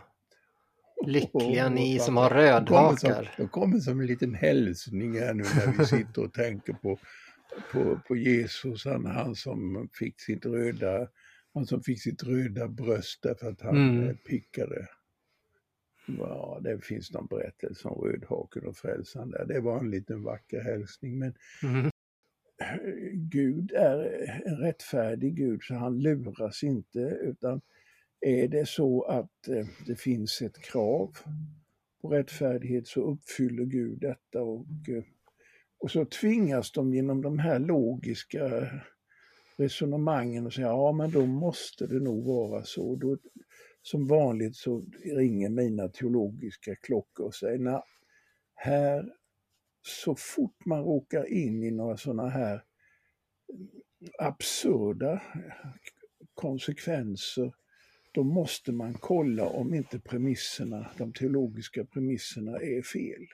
lyckliga 1.06 1.70
ni 1.70 2.00
som 2.00 2.18
har 2.18 2.30
rödhakar. 2.30 3.34
De 3.38 3.48
kommer 3.48 3.80
som 3.80 4.00
en 4.00 4.06
liten 4.06 4.34
hälsning 4.34 5.20
här 5.20 5.34
nu 5.34 5.44
när 5.44 5.78
vi 5.78 5.86
sitter 5.86 6.24
och 6.24 6.34
tänker 6.34 6.74
på, 6.74 7.00
på, 7.72 8.00
på 8.08 8.16
Jesus, 8.16 8.86
han, 8.86 9.06
han 9.06 9.36
som 9.36 9.90
fick 9.94 10.22
sitt 10.22 10.46
röda 10.46 11.08
han 11.54 11.66
som 11.66 11.84
fick 11.84 12.02
sitt 12.02 12.24
röda 12.24 12.68
bröst 12.68 13.20
därför 13.22 13.50
att 13.50 13.62
han 13.62 13.78
mm. 13.78 14.18
Pickade. 14.18 14.88
Ja, 16.06 16.60
det 16.64 16.86
finns 16.86 17.12
någon 17.12 17.28
berättelse 17.28 17.88
om 17.88 18.02
rödhaken 18.02 18.68
och 18.68 18.78
frälsaren 18.78 19.30
där. 19.30 19.46
Det 19.46 19.60
var 19.60 19.80
en 19.80 19.92
liten 19.92 20.24
vacker 20.24 20.62
hälsning. 20.62 21.20
Men 21.20 21.34
mm. 21.64 21.92
Gud 23.30 23.72
är 23.72 24.30
en 24.46 24.58
rättfärdig 24.58 25.36
Gud 25.36 25.64
så 25.64 25.74
han 25.74 26.00
luras 26.00 26.64
inte 26.64 27.00
utan 27.22 27.62
är 28.22 28.48
det 28.48 28.68
så 28.68 29.04
att 29.04 29.48
eh, 29.48 29.68
det 29.86 29.96
finns 29.96 30.42
ett 30.42 30.62
krav 30.62 31.18
på 32.02 32.10
rättfärdighet 32.10 32.88
så 32.88 33.02
uppfyller 33.02 33.64
Gud 33.64 34.00
detta 34.00 34.42
och, 34.42 34.66
eh, 34.90 35.04
och 35.80 35.92
så 35.92 36.06
tvingas 36.06 36.72
de 36.72 36.94
genom 36.94 37.22
de 37.22 37.40
här 37.40 37.60
logiska 37.60 38.70
resonemangen 39.58 40.48
att 40.48 40.54
säga 40.54 40.68
ja 40.68 40.92
men 40.92 41.12
då 41.12 41.26
måste 41.26 41.88
det 41.88 42.00
nog 42.00 42.26
vara 42.26 42.64
så. 42.64 42.96
Då, 42.96 43.18
som 43.82 44.08
vanligt 44.08 44.56
så 44.56 44.86
ringer 45.04 45.50
mina 45.50 45.90
teologiska 45.90 46.76
klockor 46.76 47.26
och 47.26 47.36
säger 47.36 47.60
nej, 47.60 47.82
här 48.56 49.14
så 49.82 50.16
fort 50.16 50.66
man 50.66 50.84
råkar 50.84 51.34
in 51.34 51.64
i 51.64 51.72
några 51.72 51.98
sådana 51.98 52.30
här 52.30 52.64
absurda 54.20 55.22
konsekvenser, 56.34 57.54
då 58.12 58.24
måste 58.24 58.72
man 58.72 58.94
kolla 58.94 59.46
om 59.46 59.74
inte 59.74 60.00
premisserna, 60.00 60.92
de 60.98 61.14
teologiska 61.14 61.86
premisserna 61.86 62.58
är 62.58 62.82
fel. 62.82 63.26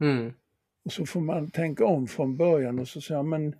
Mm. 0.00 0.32
Och 0.84 0.92
så 0.92 1.06
får 1.06 1.20
man 1.20 1.50
tänka 1.50 1.84
om 1.84 2.06
från 2.06 2.36
början 2.36 2.78
och 2.78 2.88
så 2.88 3.00
säga, 3.00 3.22
men 3.22 3.54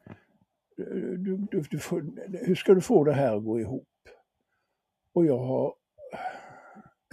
du, 0.76 1.36
du, 1.50 1.62
du 1.70 1.78
får, 1.78 2.04
hur 2.46 2.54
ska 2.54 2.74
du 2.74 2.80
få 2.80 3.04
det 3.04 3.12
här 3.12 3.36
att 3.36 3.44
gå 3.44 3.60
ihop? 3.60 3.88
Och 5.12 5.26
jag 5.26 5.38
har, 5.38 5.74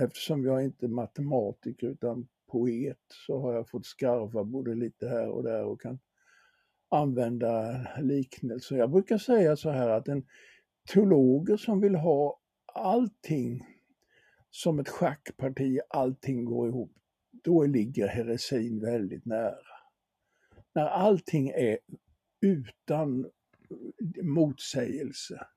eftersom 0.02 0.46
jag 0.46 0.64
inte 0.64 0.86
är 0.86 0.90
matematiker 0.90 1.88
utan 1.88 2.28
poet 2.52 3.06
så 3.28 3.40
har 3.40 3.54
jag 3.54 3.70
fått 3.70 3.86
skarva 3.86 4.44
både 4.44 4.76
lite 4.76 5.08
här 5.08 5.30
och 5.30 5.44
där 5.44 5.64
och 5.64 5.82
kan 5.82 6.00
använda 6.90 7.82
liknelser. 8.02 8.78
Jag 8.78 8.92
brukar 8.92 9.18
säga 9.18 9.56
så 9.56 9.70
här 9.70 9.90
att 9.90 10.08
en 10.08 10.26
teologer 10.94 11.58
som 11.58 11.82
vill 11.82 11.96
ha 11.96 12.40
allting 12.74 13.66
som 14.50 14.80
ett 14.80 14.90
schackparti, 14.90 15.80
allting 15.90 16.46
går 16.46 16.68
ihop, 16.68 16.92
då 17.44 17.66
ligger 17.66 18.08
heresin 18.08 18.82
väldigt 18.82 19.26
nära. 19.26 19.80
När 20.74 20.86
allting 20.86 21.50
är 21.50 21.78
utan 22.42 23.30
motsägelse, 24.22 25.48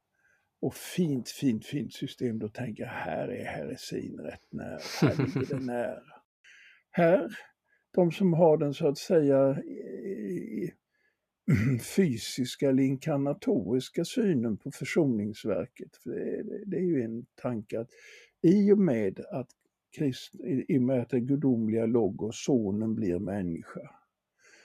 och 0.63 0.75
fint, 0.75 1.29
fint, 1.29 1.67
fint 1.67 1.95
system, 1.95 2.39
då 2.39 2.49
tänker 2.49 2.83
jag 2.83 2.91
här 2.91 3.29
är 3.29 3.45
heresin 3.45 4.19
rätt 4.21 4.53
nära, 4.53 4.81
här 5.01 5.17
ligger 5.27 5.55
det 5.55 5.65
nära. 5.65 6.23
Här, 6.91 7.37
de 7.95 8.13
som 8.13 8.33
har 8.33 8.57
den 8.57 8.75
så 8.75 8.89
att 8.89 8.99
säga 8.99 9.63
fysiska 11.97 12.69
eller 12.69 12.83
inkarnatoriska 12.83 14.05
synen 14.05 14.57
på 14.57 14.71
försoningsverket. 14.71 15.97
För 15.97 16.11
det, 16.11 16.65
det 16.67 16.77
är 16.77 16.85
ju 16.85 17.03
en 17.03 17.27
tanke 17.35 17.81
att 17.81 17.91
i 18.43 18.73
och 18.73 18.79
med 18.79 19.21
att 19.31 19.49
Krist, 19.97 20.35
i 20.45 20.79
och 20.79 20.83
med 20.83 21.03
att 21.03 21.11
det 21.11 21.21
gudomliga 21.21 21.87
logos, 21.87 22.45
sonen, 22.45 22.95
blir 22.95 23.19
människa, 23.19 23.91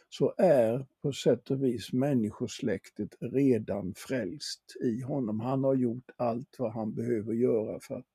så 0.10 0.34
är 0.38 0.86
på 1.02 1.14
sätt 1.14 1.52
och 1.52 1.64
vis 1.64 1.94
människosläktet 1.94 3.16
redan 3.20 3.94
frälst 3.98 4.76
i 4.84 5.02
honom. 5.02 5.40
Han 5.40 5.64
har 5.64 5.76
gjort 5.76 6.12
allt 6.18 6.56
vad 6.58 6.72
han 6.72 6.94
behöver 6.94 7.34
göra 7.34 7.80
för 7.80 7.96
att 7.96 8.06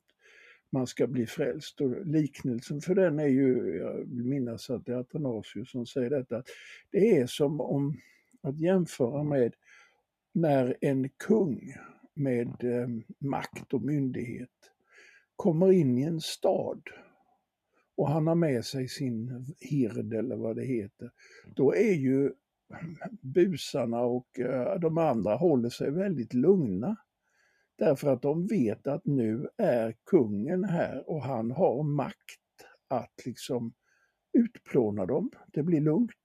man 0.73 0.87
ska 0.87 1.07
bli 1.07 1.27
frälst. 1.27 1.81
Och 1.81 2.07
liknelsen 2.07 2.81
för 2.81 2.95
den 2.95 3.19
är 3.19 3.27
ju, 3.27 3.77
jag 3.77 3.97
vill 3.97 4.25
minnas 4.25 4.71
att 4.71 4.87
det 4.87 4.93
är 4.93 4.97
Athanasius 4.97 5.71
som 5.71 5.87
säger 5.87 6.11
detta, 6.11 6.43
det 6.91 7.17
är 7.17 7.27
som 7.27 7.61
om 7.61 7.97
att 8.43 8.61
jämföra 8.61 9.23
med 9.23 9.55
när 10.33 10.77
en 10.81 11.09
kung 11.09 11.75
med 12.15 12.65
eh, 12.65 12.89
makt 13.19 13.75
och 13.75 13.83
myndighet 13.83 14.51
kommer 15.37 15.73
in 15.73 15.99
i 15.99 16.03
en 16.03 16.21
stad 16.21 16.83
och 17.97 18.09
han 18.09 18.27
har 18.27 18.35
med 18.35 18.65
sig 18.65 18.89
sin 18.89 19.47
hird 19.61 20.13
eller 20.13 20.37
vad 20.37 20.57
det 20.57 20.65
heter, 20.65 21.11
då 21.47 21.75
är 21.75 21.95
ju 21.95 22.33
busarna 23.21 24.01
och 24.01 24.41
eh, 24.41 24.81
de 24.81 24.99
andra 24.99 25.37
håller 25.37 25.69
sig 25.69 25.91
väldigt 25.91 26.35
lugna. 26.35 26.97
Därför 27.79 28.09
att 28.09 28.23
de 28.23 28.47
vet 28.47 28.87
att 28.87 29.07
nu 29.07 29.49
är 29.57 29.95
kungen 30.05 30.65
här 30.65 31.11
och 31.11 31.23
han 31.23 31.51
har 31.51 31.83
makt 31.83 32.41
att 32.89 33.27
liksom 33.27 33.73
utplåna 34.33 35.07
dem. 35.07 35.31
Det 35.47 35.63
blir 35.63 35.81
lugnt. 35.81 36.22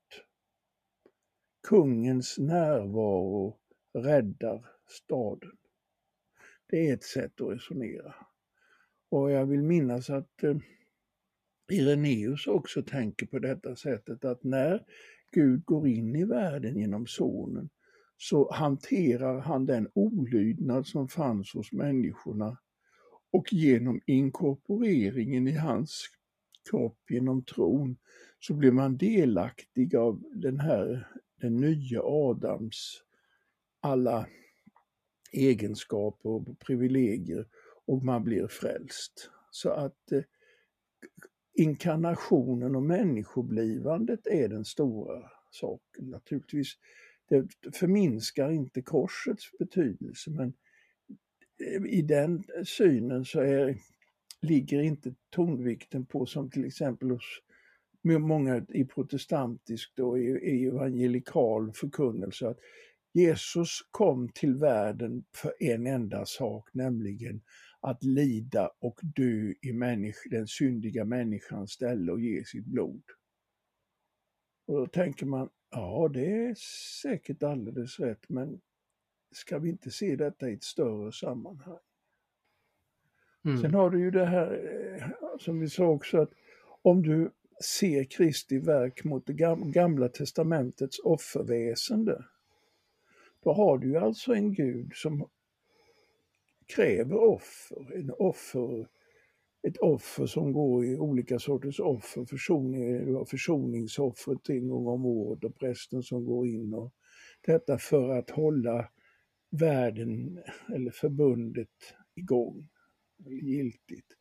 Kungens 1.62 2.38
närvaro 2.38 3.58
räddar 3.94 4.66
staden. 4.88 5.58
Det 6.68 6.90
är 6.90 6.94
ett 6.94 7.04
sätt 7.04 7.42
att 7.42 7.54
resonera. 7.54 8.16
Och 9.10 9.32
jag 9.32 9.46
vill 9.46 9.64
minnas 9.64 10.10
att 10.10 10.44
eh, 10.44 10.58
Ireneus 11.72 12.48
också 12.48 12.84
tänker 12.84 13.26
på 13.26 13.40
detta 13.40 13.76
sättet 13.76 14.26
att 14.26 14.44
när 14.44 14.86
Gud 15.32 15.66
går 15.66 15.88
in 15.88 16.16
i 16.16 16.24
världen 16.24 16.78
genom 16.78 17.08
sonen 17.08 17.70
så 18.18 18.52
hanterar 18.52 19.40
han 19.40 19.66
den 19.66 19.90
olydnad 19.94 20.88
som 20.88 21.08
fanns 21.08 21.54
hos 21.54 21.72
människorna 21.72 22.58
och 23.32 23.54
genom 23.54 24.02
inkorporeringen 24.06 25.48
i 25.48 25.56
hans 25.56 26.06
kropp 26.70 27.00
genom 27.10 27.44
tron 27.44 27.98
så 28.40 28.54
blir 28.54 28.72
man 28.72 28.98
delaktig 28.98 29.96
av 29.96 30.24
den 30.36 30.60
här, 30.60 31.08
den 31.42 31.58
nya 31.58 32.02
Adams 32.04 33.04
alla 33.80 34.28
egenskaper 35.32 36.30
och 36.30 36.60
privilegier 36.60 37.48
och 37.86 38.04
man 38.04 38.24
blir 38.24 38.48
frälst. 38.48 39.30
Så 39.52 39.70
att 39.70 40.12
eh, 40.12 40.22
inkarnationen 41.54 42.76
och 42.76 42.84
människoblivandet 42.84 44.28
är 44.28 44.48
den 44.48 44.66
stora 44.66 45.32
saken. 45.52 46.10
Naturligtvis, 46.10 46.68
det 47.30 47.76
förminskar 47.76 48.52
inte 48.52 48.82
korsets 48.82 49.52
betydelse 49.60 50.32
men 50.32 50.54
eh, 51.64 51.86
i 51.86 52.02
den 52.02 52.44
synen 52.66 53.26
så 53.26 53.40
är, 53.40 53.78
ligger 54.42 54.82
inte 54.82 55.16
tonvikten 55.30 56.06
på 56.06 56.26
som 56.26 56.50
till 56.50 56.66
exempel 56.66 57.10
hos 57.10 57.42
många 58.08 58.66
i 58.70 58.86
protestantisk 58.86 60.00
och 60.00 60.20
i 60.20 60.66
evangelikal 60.66 61.72
förkunnelse 61.74 62.48
att 62.48 62.58
Jesus 63.14 63.70
kom 63.92 64.30
till 64.30 64.56
världen 64.56 65.24
för 65.36 65.54
en 65.60 65.88
enda 65.88 66.26
sak, 66.26 66.70
nämligen 66.74 67.42
att 67.80 68.04
lida 68.04 68.72
och 68.80 69.00
dö 69.04 69.54
i 69.62 69.74
människ 69.74 70.28
den 70.32 70.48
syndiga 70.48 71.06
människans 71.06 71.72
ställe 71.72 72.12
och 72.12 72.22
ge 72.22 72.44
sitt 72.44 72.66
blod. 72.66 73.04
Och 74.68 74.78
då 74.78 74.88
tänker 74.88 75.26
man, 75.26 75.50
ja 75.72 76.10
det 76.14 76.26
är 76.26 76.56
säkert 77.02 77.44
alldeles 77.44 78.00
rätt 78.00 78.30
men 78.30 78.62
ska 79.32 79.60
vi 79.60 79.70
inte 79.70 79.92
se 79.92 80.16
detta 80.16 80.50
i 80.50 80.54
ett 80.54 80.64
större 80.64 81.12
sammanhang? 81.12 81.80
Mm. 83.46 83.58
Sen 83.58 83.74
har 83.74 83.90
du 83.90 84.00
ju 84.00 84.12
det 84.12 84.26
här 84.26 84.52
eh, 84.96 85.38
som 85.40 85.60
vi 85.60 85.70
sa 85.70 85.86
också 85.86 86.22
att 86.22 86.32
om 86.82 87.02
du 87.02 87.32
ser 87.64 88.04
Kristi 88.04 88.60
verk 88.60 89.04
mot 89.04 89.26
det 89.26 89.34
gamla 89.74 90.10
testamentets 90.10 91.00
offerväsende, 91.04 92.26
då 93.44 93.54
har 93.54 93.78
du 93.78 93.88
ju 93.88 93.98
alltså 93.98 94.34
en 94.34 94.54
Gud 94.54 94.92
som 94.96 95.30
kräver 96.68 97.18
offer. 97.18 97.96
En 97.96 98.12
offer 98.12 98.88
ett 99.68 99.78
offer 99.78 100.26
som 100.26 100.54
går 100.54 100.86
i 100.86 100.98
olika 100.98 101.40
sorters 101.40 101.80
offer. 101.80 102.26
Försoning, 102.26 103.26
försoningsoffret 103.26 104.50
en 104.50 104.68
gång 104.68 104.88
om 104.88 105.06
året 105.06 105.44
och 105.44 105.56
prästen 105.56 106.04
som 106.04 106.26
går 106.26 106.48
in 106.48 106.74
och 106.74 106.94
detta 107.42 107.78
för 107.78 108.10
att 108.10 108.30
hålla 108.30 108.90
världen 109.50 110.40
eller 110.76 110.92
förbundet 110.92 111.96
igång, 112.16 112.70
giltigt. 113.26 114.17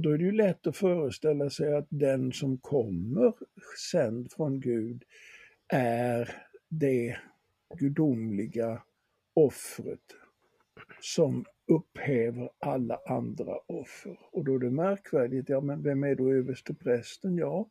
Och 0.00 0.04
då 0.04 0.10
är 0.10 0.18
det 0.18 0.24
ju 0.24 0.32
lätt 0.32 0.66
att 0.66 0.76
föreställa 0.76 1.50
sig 1.50 1.74
att 1.74 1.86
den 1.88 2.32
som 2.32 2.58
kommer 2.58 3.32
sänd 3.90 4.32
från 4.32 4.60
Gud 4.60 5.04
är 5.68 6.36
det 6.68 7.16
gudomliga 7.78 8.82
offret 9.34 10.00
som 11.00 11.44
upphäver 11.66 12.50
alla 12.58 12.98
andra 13.06 13.56
offer. 13.66 14.18
Och 14.32 14.44
då 14.44 14.54
är 14.54 14.58
det 14.58 14.70
märkvärdigt, 14.70 15.48
ja 15.48 15.60
men 15.60 15.82
vem 15.82 16.04
är 16.04 16.14
då 16.14 16.32
översteprästen? 16.32 17.36
Ja, 17.36 17.68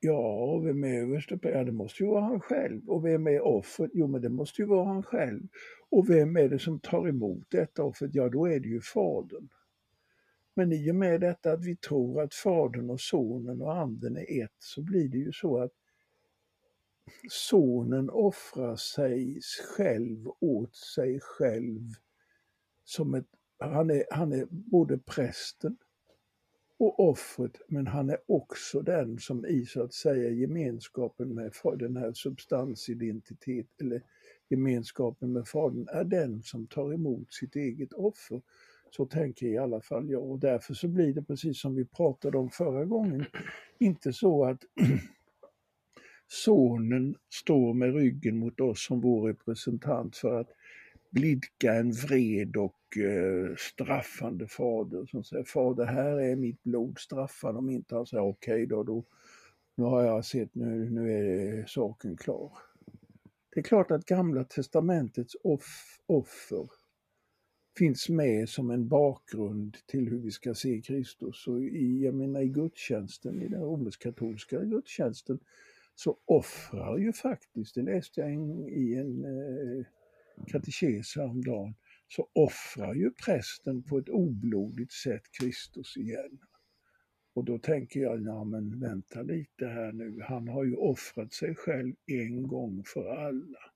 ja, 0.00 0.58
vem 0.58 0.84
är 0.84 1.02
översteprästen? 1.02 1.58
Ja, 1.58 1.64
det 1.64 1.72
måste 1.72 2.02
ju 2.02 2.08
vara 2.08 2.22
han 2.22 2.40
själv. 2.40 2.90
Och 2.90 3.04
vem 3.04 3.26
är 3.26 3.40
offret? 3.40 3.90
Jo, 3.94 4.06
men 4.06 4.20
det 4.20 4.28
måste 4.28 4.62
ju 4.62 4.68
vara 4.68 4.84
han 4.84 5.02
själv. 5.02 5.42
Och 5.90 6.10
vem 6.10 6.36
är 6.36 6.48
det 6.48 6.58
som 6.58 6.80
tar 6.80 7.08
emot 7.08 7.46
detta 7.50 7.84
offret? 7.84 8.10
Ja, 8.14 8.28
då 8.28 8.46
är 8.46 8.60
det 8.60 8.68
ju 8.68 8.80
Fadern. 8.80 9.48
Men 10.54 10.72
i 10.72 10.90
och 10.90 10.94
med 10.94 11.20
detta 11.20 11.52
att 11.52 11.64
vi 11.64 11.76
tror 11.76 12.22
att 12.22 12.34
Fadern 12.34 12.90
och 12.90 13.00
Sonen 13.00 13.62
och 13.62 13.76
Anden 13.76 14.16
är 14.16 14.44
ett 14.44 14.56
så 14.58 14.82
blir 14.82 15.08
det 15.08 15.18
ju 15.18 15.32
så 15.32 15.58
att 15.58 15.72
Sonen 17.30 18.10
offrar 18.10 18.76
sig 18.76 19.40
själv 19.76 20.28
åt 20.40 20.76
sig 20.76 21.20
själv 21.20 21.80
som 22.84 23.14
ett, 23.14 23.26
han 23.58 23.90
är, 23.90 24.04
han 24.10 24.32
är 24.32 24.46
både 24.50 24.98
prästen 24.98 25.76
och 26.78 27.00
offret, 27.00 27.60
men 27.68 27.86
han 27.86 28.10
är 28.10 28.18
också 28.26 28.82
den 28.82 29.18
som 29.18 29.46
i 29.46 29.66
så 29.66 29.82
att 29.82 29.94
säga 29.94 30.30
gemenskapen 30.30 31.34
med 31.34 31.52
den 31.78 31.96
här 31.96 32.12
substansidentitet 32.12 33.66
eller 33.80 34.02
gemenskapen 34.48 35.32
med 35.32 35.48
Fadern 35.48 35.88
är 35.88 36.04
den 36.04 36.42
som 36.42 36.66
tar 36.66 36.92
emot 36.92 37.32
sitt 37.32 37.56
eget 37.56 37.92
offer. 37.92 38.42
Så 38.96 39.06
tänker 39.06 39.46
i 39.46 39.58
alla 39.58 39.80
fall 39.80 40.10
jag 40.10 40.22
och 40.22 40.38
därför 40.38 40.74
så 40.74 40.88
blir 40.88 41.14
det 41.14 41.22
precis 41.22 41.60
som 41.60 41.74
vi 41.74 41.84
pratade 41.84 42.38
om 42.38 42.50
förra 42.50 42.84
gången, 42.84 43.24
inte 43.78 44.12
så 44.12 44.44
att 44.44 44.60
sonen 46.26 47.16
står 47.32 47.74
med 47.74 47.94
ryggen 47.94 48.38
mot 48.38 48.60
oss 48.60 48.86
som 48.86 49.00
vår 49.00 49.28
representant 49.28 50.16
för 50.16 50.40
att 50.40 50.48
blidka 51.10 51.74
en 51.74 51.92
vred 51.92 52.56
och 52.56 52.98
eh, 52.98 53.56
straffande 53.56 54.46
fader 54.48 55.06
som 55.06 55.24
säger 55.24 55.44
Fader 55.44 55.84
här 55.84 56.20
är 56.20 56.36
mitt 56.36 56.62
blod, 56.62 56.98
straffa 56.98 57.52
dem 57.52 57.70
inte. 57.70 57.94
Han 57.94 58.06
säger 58.06 58.24
okej 58.24 58.54
okay 58.54 58.66
då, 58.66 58.82
då, 58.82 59.04
nu 59.74 59.84
har 59.84 60.02
jag 60.02 60.24
sett, 60.24 60.54
nu, 60.54 60.90
nu 60.90 61.12
är 61.12 61.66
saken 61.66 62.16
klar. 62.16 62.52
Det 63.54 63.60
är 63.60 63.64
klart 63.64 63.90
att 63.90 64.06
Gamla 64.06 64.44
Testamentets 64.44 65.36
off, 65.42 65.98
offer 66.06 66.83
finns 67.78 68.08
med 68.08 68.48
som 68.48 68.70
en 68.70 68.88
bakgrund 68.88 69.76
till 69.86 70.08
hur 70.08 70.18
vi 70.18 70.30
ska 70.30 70.54
se 70.54 70.80
Kristus. 70.80 71.46
Och 71.46 71.62
i, 71.62 72.02
jag 72.04 72.14
menar, 72.14 72.40
i 72.40 72.48
gudstjänsten, 72.48 73.42
i 73.42 73.48
den 73.48 73.60
romersk-katolska 73.60 74.64
gudstjänsten, 74.64 75.38
så 75.94 76.18
offrar 76.24 76.98
ju 76.98 77.12
faktiskt, 77.12 77.74
det 77.74 77.82
läste 77.82 78.20
jag 78.20 78.32
in, 78.32 78.68
i 78.68 78.94
en 78.94 79.24
eh, 79.24 79.86
katekes 80.46 81.16
häromdagen, 81.16 81.74
så 82.08 82.28
offrar 82.32 82.94
ju 82.94 83.10
prästen 83.10 83.82
på 83.82 83.98
ett 83.98 84.08
oblodigt 84.08 84.92
sätt 84.92 85.22
Kristus 85.40 85.96
igen. 85.96 86.38
Och 87.34 87.44
då 87.44 87.58
tänker 87.58 88.00
jag, 88.00 88.22
ja 88.22 88.44
men 88.44 88.80
vänta 88.80 89.22
lite 89.22 89.66
här 89.66 89.92
nu, 89.92 90.20
han 90.22 90.48
har 90.48 90.64
ju 90.64 90.74
offrat 90.74 91.32
sig 91.32 91.54
själv 91.54 91.94
en 92.06 92.46
gång 92.46 92.82
för 92.86 93.16
alla. 93.26 93.73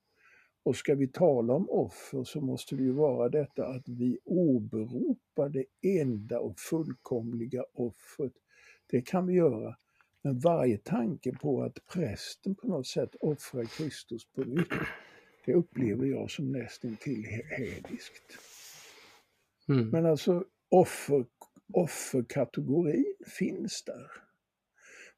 Och 0.69 0.77
ska 0.77 0.95
vi 0.95 1.09
tala 1.09 1.53
om 1.53 1.71
offer 1.71 2.25
så 2.25 2.41
måste 2.41 2.77
det 2.77 2.83
ju 2.83 2.93
vara 2.93 3.29
detta 3.29 3.67
att 3.67 3.89
vi 3.89 4.19
åberopar 4.25 5.49
det 5.49 5.65
enda 6.01 6.41
och 6.41 6.59
fullkomliga 6.59 7.65
offret. 7.75 8.33
Det 8.87 9.01
kan 9.01 9.27
vi 9.27 9.35
göra. 9.35 9.77
Men 10.23 10.39
varje 10.39 10.79
tanke 10.79 11.33
på 11.33 11.63
att 11.63 11.87
prästen 11.93 12.55
på 12.55 12.69
något 12.69 12.87
sätt 12.87 13.15
offrar 13.21 13.65
Kristus 13.65 14.33
på 14.33 14.41
nytt, 14.41 14.69
det 15.47 15.55
upplever 15.55 16.07
jag 16.07 16.31
som 16.31 16.53
nästintill 16.53 17.25
hädiskt. 17.51 18.39
Mm. 19.69 19.91
Men 19.91 20.07
alltså 20.07 20.45
offer, 20.69 21.27
offerkategorin 21.73 23.15
finns 23.39 23.85
där. 23.85 24.11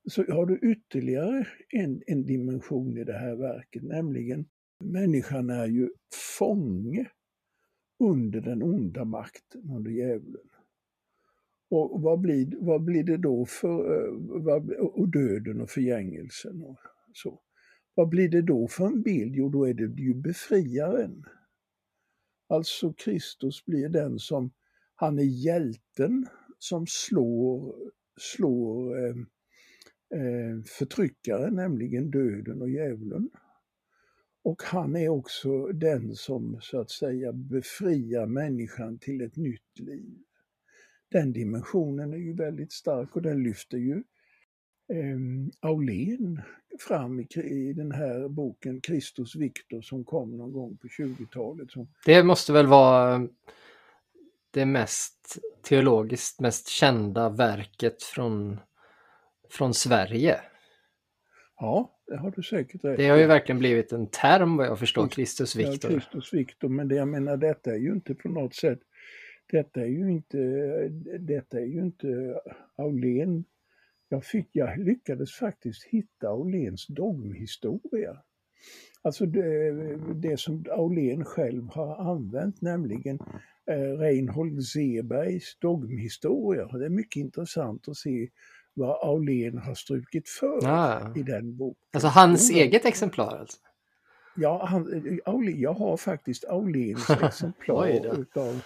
Så 0.04 0.24
har 0.32 0.46
du 0.46 0.58
ytterligare 0.72 1.46
en, 1.68 2.02
en 2.06 2.26
dimension 2.26 2.98
i 2.98 3.04
det 3.04 3.18
här 3.18 3.36
verket, 3.36 3.82
nämligen 3.82 4.48
människan 4.80 5.50
är 5.50 5.66
ju 5.66 5.90
fånge 6.38 7.10
under 7.98 8.40
den 8.40 8.62
onda 8.62 9.04
makten, 9.04 9.70
under 9.70 9.90
djävulen. 9.90 10.48
Och 11.70 12.02
vad 12.02 12.20
blir, 12.20 12.56
vad 12.60 12.84
blir 12.84 13.04
det 13.04 13.16
då 13.16 13.46
för, 13.46 13.94
eh, 13.96 14.12
vad, 14.42 14.70
och 14.70 15.08
döden 15.08 15.60
och 15.60 15.70
förgängelsen 15.70 16.62
och 16.62 16.78
så. 17.14 17.40
Vad 17.94 18.08
blir 18.08 18.28
det 18.28 18.42
då 18.42 18.68
för 18.68 18.86
en 18.86 19.02
bild? 19.02 19.34
Jo, 19.36 19.48
då 19.48 19.64
är 19.64 19.74
det 19.74 20.02
ju 20.02 20.14
befriaren. 20.14 21.24
Alltså 22.48 22.92
Kristus 22.92 23.64
blir 23.64 23.88
den 23.88 24.18
som, 24.18 24.50
han 24.94 25.18
är 25.18 25.44
hjälten 25.44 26.26
som 26.58 26.86
slår, 26.86 27.74
slår 28.20 28.98
eh, 28.98 29.14
eh, 30.20 30.62
förtryckaren, 30.78 31.54
nämligen 31.54 32.10
döden 32.10 32.62
och 32.62 32.70
djävulen. 32.70 33.30
Och 34.42 34.62
han 34.62 34.96
är 34.96 35.08
också 35.08 35.66
den 35.66 36.16
som 36.16 36.58
så 36.60 36.80
att 36.80 36.90
säga 36.90 37.32
befriar 37.32 38.26
människan 38.26 38.98
till 38.98 39.20
ett 39.20 39.36
nytt 39.36 39.78
liv. 39.78 40.18
Den 41.10 41.32
dimensionen 41.32 42.12
är 42.12 42.18
ju 42.18 42.32
väldigt 42.32 42.72
stark 42.72 43.16
och 43.16 43.22
den 43.22 43.42
lyfter 43.42 43.78
ju 43.78 44.02
eh, 44.92 45.18
Aulén 45.60 46.42
fram 46.80 47.20
i, 47.20 47.26
i, 47.34 47.72
den 47.72 47.92
här 47.92 48.28
boken 48.28 48.80
Kristus 48.80 49.36
Victor 49.36 49.80
som 49.82 50.04
kom 50.04 50.36
någon 50.36 50.52
gång 50.52 50.76
på 50.76 50.86
20-talet. 50.86 51.70
Som... 51.70 51.88
Det 52.06 52.22
måste 52.22 52.52
väl 52.52 52.66
vara 52.66 53.28
det 54.50 54.66
mest 54.66 55.38
teologiskt 55.62 56.40
mest 56.40 56.68
kända 56.68 57.28
verket 57.28 58.02
från, 58.02 58.60
från 59.50 59.74
Sverige. 59.74 60.40
Ja, 61.56 61.99
det 62.10 62.16
har 62.16 62.30
du 62.30 62.42
säkert 62.42 62.84
rätt 62.84 62.96
Det 62.96 63.08
har 63.08 63.16
ju 63.16 63.26
verkligen 63.26 63.58
blivit 63.58 63.92
en 63.92 64.06
term 64.06 64.56
vad 64.56 64.66
jag 64.66 64.78
förstår, 64.78 65.08
Kristus 65.08 65.56
Victor. 65.56 65.90
Ja, 65.90 65.98
Kristus 65.98 66.34
Victor, 66.34 66.68
men 66.68 66.88
det, 66.88 66.94
jag 66.94 67.08
menar 67.08 67.36
detta 67.36 67.70
är 67.70 67.78
ju 67.78 67.92
inte 67.92 68.14
på 68.14 68.28
något 68.28 68.54
sätt, 68.54 68.78
detta 69.50 69.80
är 69.80 69.86
ju 69.86 70.10
inte, 70.10 70.38
detta 71.18 71.60
är 71.60 71.64
ju 71.64 71.80
inte 71.80 72.40
Aulén. 72.76 73.44
Jag, 74.08 74.24
fick, 74.24 74.48
jag 74.52 74.78
lyckades 74.78 75.32
faktiskt 75.32 75.84
hitta 75.84 76.28
Auléns 76.28 76.86
dogmhistoria. 76.86 78.22
Alltså 79.02 79.26
det, 79.26 79.72
det 80.14 80.40
som 80.40 80.64
Aulén 80.70 81.24
själv 81.24 81.68
har 81.68 82.12
använt, 82.12 82.60
nämligen 82.60 83.18
eh, 83.70 83.98
Reinhold 83.98 84.64
Sebergs 84.64 85.58
dogmhistoria. 85.60 86.66
Det 86.66 86.84
är 86.84 86.90
mycket 86.90 87.20
intressant 87.20 87.88
att 87.88 87.96
se 87.96 88.28
vad 88.74 89.08
Aulén 89.08 89.58
har 89.58 89.74
strukit 89.74 90.28
för 90.28 90.68
ah. 90.68 91.12
i 91.16 91.22
den 91.22 91.56
boken. 91.56 91.88
Alltså 91.92 92.08
hans 92.08 92.50
eget 92.50 92.84
exemplar 92.84 93.38
alltså? 93.38 93.58
Ja, 94.36 94.66
han, 94.66 95.20
Aulén, 95.24 95.60
jag 95.60 95.72
har 95.74 95.96
faktiskt 95.96 96.44
Auléns 96.44 97.10
exemplar 97.22 98.20
utav 98.20 98.60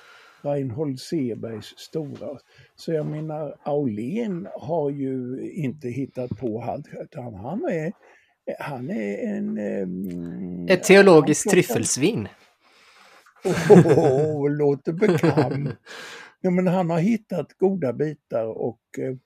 Reinhold 0.44 1.00
Sebergs 1.00 1.78
stora. 1.78 2.38
Så 2.76 2.92
jag 2.92 3.06
menar, 3.06 3.56
Aulén 3.62 4.48
har 4.54 4.90
ju 4.90 5.40
inte 5.54 5.88
hittat 5.88 6.30
på 6.38 6.62
allt, 6.62 6.86
utan 6.92 7.34
han 7.34 7.64
är, 7.64 7.92
han 8.58 8.90
är 8.90 9.18
en... 9.18 9.58
Um, 9.58 10.68
Ett 10.68 10.82
teologiskt 10.82 11.50
tryffelsvin. 11.50 12.28
Åh, 13.44 13.72
oh, 13.72 13.98
oh, 13.98 14.50
låter 14.50 14.92
bekant. 14.92 15.68
ja, 16.40 16.50
men 16.50 16.66
han 16.66 16.90
har 16.90 16.98
hittat 16.98 17.58
goda 17.58 17.92
bitar 17.92 18.46
och 18.46 18.80
uh, 18.98 19.16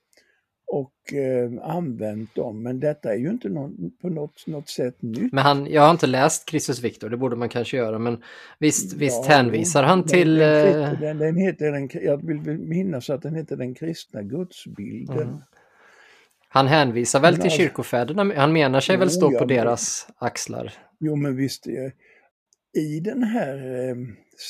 och 0.69 1.13
eh, 1.13 1.51
använt 1.75 2.35
dem. 2.35 2.63
Men 2.63 2.79
detta 2.79 3.13
är 3.13 3.17
ju 3.17 3.29
inte 3.29 3.49
någon, 3.49 3.91
på 4.01 4.09
något, 4.09 4.47
något 4.47 4.69
sätt 4.69 5.01
nytt. 5.01 5.33
Men 5.33 5.43
han, 5.43 5.67
jag 5.71 5.81
har 5.81 5.91
inte 5.91 6.07
läst 6.07 6.49
Kristus 6.49 6.83
Victor, 6.83 7.09
det 7.09 7.17
borde 7.17 7.35
man 7.35 7.49
kanske 7.49 7.77
göra, 7.77 7.99
men 7.99 8.23
visst, 8.59 8.93
ja, 8.93 8.97
visst 8.99 9.25
hänvisar 9.25 9.83
han 9.83 10.03
till... 10.03 10.35
Den, 10.35 10.83
eh, 10.83 10.99
den, 10.99 11.17
den, 11.17 11.37
heter 11.37 11.71
den, 11.71 11.89
jag 12.03 12.27
vill 12.27 12.57
minnas 12.57 13.09
att 13.09 13.21
den 13.21 13.35
heter 13.35 13.55
Den 13.55 13.75
kristna 13.75 14.21
gudsbilden. 14.21 15.21
Mm. 15.21 15.37
Han 16.49 16.67
hänvisar 16.67 17.19
väl 17.19 17.33
men 17.33 17.41
till 17.41 17.45
alltså, 17.45 17.57
kyrkofäderna, 17.57 18.33
han 18.35 18.53
menar 18.53 18.79
sig 18.79 18.95
jo, 18.95 18.99
väl 18.99 19.09
stå 19.09 19.39
på 19.39 19.45
deras 19.45 20.07
axlar? 20.17 20.73
Jo, 20.99 21.15
men 21.15 21.35
visst, 21.35 21.67
i 22.77 22.99
den 22.99 23.23
här 23.23 23.89
eh, 23.89 23.95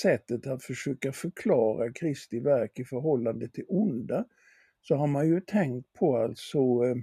sättet 0.02 0.48
att 0.48 0.64
försöka 0.64 1.12
förklara 1.12 1.92
Kristi 1.92 2.40
verk 2.40 2.80
i 2.80 2.86
förhållande 2.86 3.48
till 3.48 3.66
onda, 3.68 4.26
så 4.82 4.96
har 4.96 5.08
man 5.08 5.28
ju 5.28 5.42
tänkt 5.42 5.94
på 5.94 6.18
alltså 6.18 6.58
eh, 6.58 6.96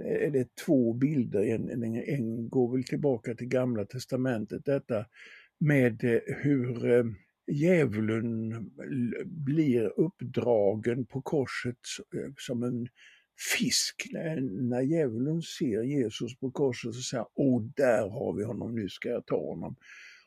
är 0.00 0.30
det 0.30 0.56
två 0.56 0.92
bilder, 0.92 1.42
en, 1.42 1.70
en, 1.70 1.84
en 1.96 2.48
går 2.48 2.72
väl 2.72 2.84
tillbaka 2.84 3.34
till 3.34 3.48
Gamla 3.48 3.84
Testamentet, 3.84 4.64
detta 4.64 5.06
med 5.58 6.04
eh, 6.04 6.20
hur 6.26 6.90
eh, 6.90 7.04
djävulen 7.46 8.70
blir 9.26 10.00
uppdragen 10.00 11.06
på 11.06 11.22
korset 11.22 11.78
som 12.38 12.62
en 12.62 12.88
fisk. 13.58 14.08
När 14.50 14.80
djävulen 14.80 15.42
ser 15.42 15.82
Jesus 15.82 16.38
på 16.38 16.50
korset 16.50 16.94
så 16.94 17.00
säger 17.00 17.22
han, 17.22 17.30
åh 17.34 17.62
där 17.76 18.08
har 18.08 18.36
vi 18.36 18.44
honom, 18.44 18.74
nu 18.74 18.88
ska 18.88 19.08
jag 19.08 19.26
ta 19.26 19.46
honom. 19.46 19.76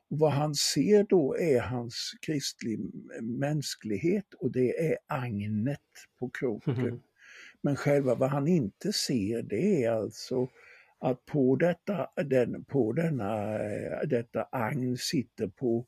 Och 0.09 0.19
vad 0.19 0.31
han 0.31 0.55
ser 0.55 1.03
då 1.03 1.37
är 1.37 1.59
hans 1.59 2.11
kristlig 2.21 2.79
mänsklighet 3.21 4.33
och 4.33 4.51
det 4.51 4.91
är 4.91 4.97
agnet 5.07 5.79
på 6.19 6.29
kroken. 6.29 6.79
Mm. 6.79 6.99
Men 7.61 7.75
själva 7.75 8.15
vad 8.15 8.29
han 8.29 8.47
inte 8.47 8.93
ser 8.93 9.41
det 9.41 9.83
är 9.83 9.91
alltså 9.91 10.49
att 10.99 11.25
på, 11.25 11.55
detta, 11.55 12.07
den, 12.15 12.65
på 12.65 12.93
denna, 12.93 13.57
detta 14.05 14.47
agn 14.51 14.97
sitter 14.97 15.47
på 15.47 15.87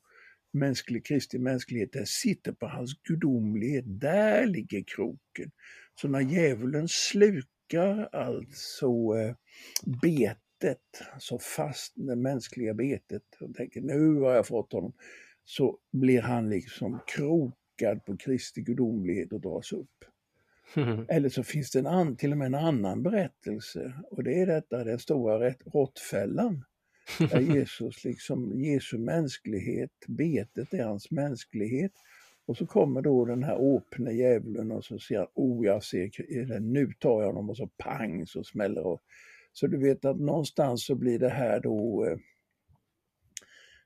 mänsklig, 0.52 1.06
kristlig 1.06 1.42
mänsklighet, 1.42 1.92
det 1.92 2.08
sitter 2.08 2.52
på 2.52 2.66
hans 2.66 3.02
gudomlighet, 3.02 3.84
där 3.86 4.46
ligger 4.46 4.84
kroken. 4.86 5.50
Så 6.00 6.08
när 6.08 6.20
djävulen 6.20 6.88
slukar 6.88 8.08
alltså 8.12 8.86
eh, 8.86 9.34
bet 10.02 10.38
betet, 10.58 11.02
så 11.18 11.38
fast 11.38 11.92
det 11.96 12.16
mänskliga 12.16 12.74
betet, 12.74 13.22
och 13.40 13.54
tänker 13.54 13.80
nu 13.80 14.14
har 14.14 14.34
jag 14.34 14.46
fått 14.46 14.72
honom, 14.72 14.92
så 15.44 15.78
blir 15.92 16.20
han 16.22 16.50
liksom 16.50 16.98
krokad 17.06 18.04
på 18.04 18.16
Kristi 18.16 18.60
gudomlighet 18.60 19.32
och 19.32 19.40
dras 19.40 19.72
upp. 19.72 20.04
Mm. 20.76 21.06
Eller 21.08 21.28
så 21.28 21.42
finns 21.44 21.70
det 21.70 21.78
en 21.78 22.16
till 22.16 22.32
och 22.32 22.38
med 22.38 22.46
en 22.46 22.54
annan 22.54 23.02
berättelse 23.02 23.92
och 24.10 24.24
det 24.24 24.40
är 24.40 24.46
detta, 24.46 24.84
den 24.84 24.98
stora 24.98 25.50
råttfällan. 25.50 26.64
Där 27.18 27.40
Jesus 27.40 28.04
liksom, 28.04 28.60
Jesu 28.60 28.98
mänsklighet, 28.98 29.90
betet 30.08 30.74
är 30.74 30.84
hans 30.84 31.10
mänsklighet. 31.10 31.92
Och 32.46 32.56
så 32.56 32.66
kommer 32.66 33.02
då 33.02 33.24
den 33.24 33.42
här 33.42 33.56
åpne 33.56 34.12
djävulen 34.12 34.72
och 34.72 34.84
så 34.84 34.98
säger 34.98 35.18
han, 35.18 35.28
oh 35.34 35.66
jag 35.66 35.84
ser, 35.84 36.60
nu 36.60 36.92
tar 36.98 37.22
jag 37.22 37.26
honom 37.26 37.50
och 37.50 37.56
så 37.56 37.66
pang 37.66 38.26
så 38.26 38.44
smäller 38.44 38.86
och 38.86 39.00
så 39.58 39.66
du 39.66 39.78
vet 39.78 40.04
att 40.04 40.20
någonstans 40.20 40.86
så 40.86 40.94
blir 40.94 41.18
det 41.18 41.28
här 41.28 41.60
då 41.60 42.06
eh, 42.06 42.18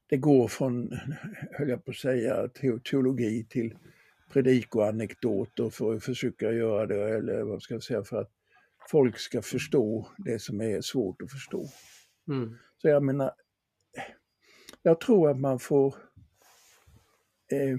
det 0.06 0.16
går 0.16 0.48
från, 0.48 0.90
höll 1.52 1.68
jag 1.68 1.84
på 1.84 1.90
att 1.90 1.96
säga, 1.96 2.48
teologi 2.90 3.46
till 3.48 3.78
predikoanekdoter 4.32 5.70
för 5.70 5.94
att 5.94 6.04
försöka 6.04 6.52
göra 6.52 6.86
det, 6.86 7.16
eller 7.16 7.42
vad 7.42 7.62
ska 7.62 7.74
jag 7.74 7.82
säga, 7.82 8.04
för 8.04 8.20
att 8.20 8.30
folk 8.90 9.18
ska 9.18 9.42
förstå 9.42 10.08
det 10.18 10.38
som 10.38 10.60
är 10.60 10.80
svårt 10.80 11.22
att 11.22 11.32
förstå. 11.32 11.68
Mm. 12.28 12.58
Så 12.76 12.88
jag 12.88 13.02
menar, 13.02 13.32
jag 14.82 15.00
tror 15.00 15.30
att 15.30 15.40
man 15.40 15.58
får, 15.58 15.94
eh, 17.52 17.78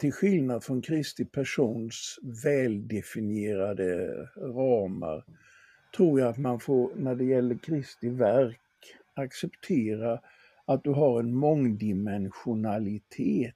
till 0.00 0.12
skillnad 0.12 0.64
från 0.64 0.82
Kristi 0.82 1.24
persons 1.24 2.18
väldefinierade 2.44 4.14
ramar, 4.36 5.24
tror 5.96 6.20
jag 6.20 6.28
att 6.28 6.38
man 6.38 6.60
får, 6.60 6.90
när 6.96 7.14
det 7.14 7.24
gäller 7.24 7.54
Kristi 7.54 8.08
verk, 8.08 8.60
acceptera 9.14 10.20
att 10.64 10.84
du 10.84 10.90
har 10.90 11.20
en 11.20 11.34
mångdimensionalitet 11.34 13.54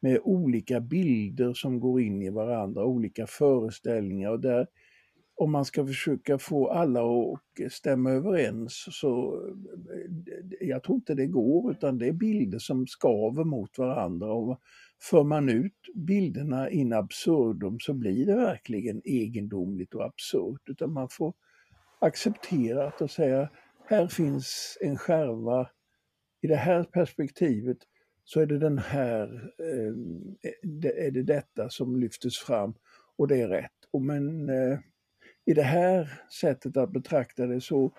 med 0.00 0.20
olika 0.24 0.80
bilder 0.80 1.52
som 1.52 1.80
går 1.80 2.00
in 2.00 2.22
i 2.22 2.30
varandra, 2.30 2.84
olika 2.84 3.26
föreställningar. 3.26 4.30
Och 4.30 4.40
där 4.40 4.66
om 5.36 5.52
man 5.52 5.64
ska 5.64 5.86
försöka 5.86 6.38
få 6.38 6.68
alla 6.68 7.02
att 7.02 7.72
stämma 7.72 8.10
överens 8.10 8.86
så 8.90 9.42
jag 10.60 10.82
tror 10.82 10.96
inte 10.96 11.14
det 11.14 11.26
går 11.26 11.70
utan 11.70 11.98
det 11.98 12.08
är 12.08 12.12
bilder 12.12 12.58
som 12.58 12.86
skaver 12.86 13.44
mot 13.44 13.78
varandra. 13.78 14.32
Och 14.32 14.60
för 15.02 15.24
man 15.24 15.48
ut 15.48 15.78
bilderna 15.94 16.70
in 16.70 16.92
absurdum 16.92 17.78
så 17.80 17.94
blir 17.94 18.26
det 18.26 18.36
verkligen 18.36 19.02
egendomligt 19.04 19.94
och 19.94 20.04
absurt. 20.04 20.68
Utan 20.68 20.92
man 20.92 21.08
får 21.10 21.34
accepterat 22.04 23.00
och 23.00 23.10
säga 23.10 23.48
här 23.86 24.06
finns 24.08 24.78
en 24.80 24.96
skärva 24.96 25.70
i 26.42 26.46
det 26.46 26.56
här 26.56 26.84
perspektivet 26.84 27.78
så 28.24 28.40
är 28.40 28.46
det 28.46 28.58
den 28.58 28.78
här, 28.78 29.52
ehm, 29.58 30.36
e, 30.42 31.06
är 31.06 31.10
det 31.10 31.22
detta 31.22 31.70
som 31.70 31.96
lyftes 31.96 32.38
fram 32.38 32.74
och 33.16 33.28
det 33.28 33.40
är 33.40 33.48
rätt. 33.48 33.70
Men 34.00 34.48
eh, 34.48 34.78
i 35.44 35.54
det 35.54 35.62
här 35.62 36.22
sättet 36.40 36.76
att 36.76 36.92
betrakta 36.92 37.46
det 37.46 37.60
så 37.60 37.90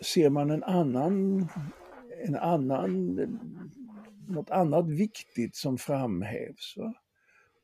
ser 0.00 0.30
man 0.30 0.50
en 0.50 0.64
annan, 0.64 1.48
en 2.26 2.36
annan, 2.36 3.16
något 4.28 4.50
annat 4.50 4.90
viktigt 4.90 5.56
som 5.56 5.78
framhävs. 5.78 6.76
Va? 6.76 6.94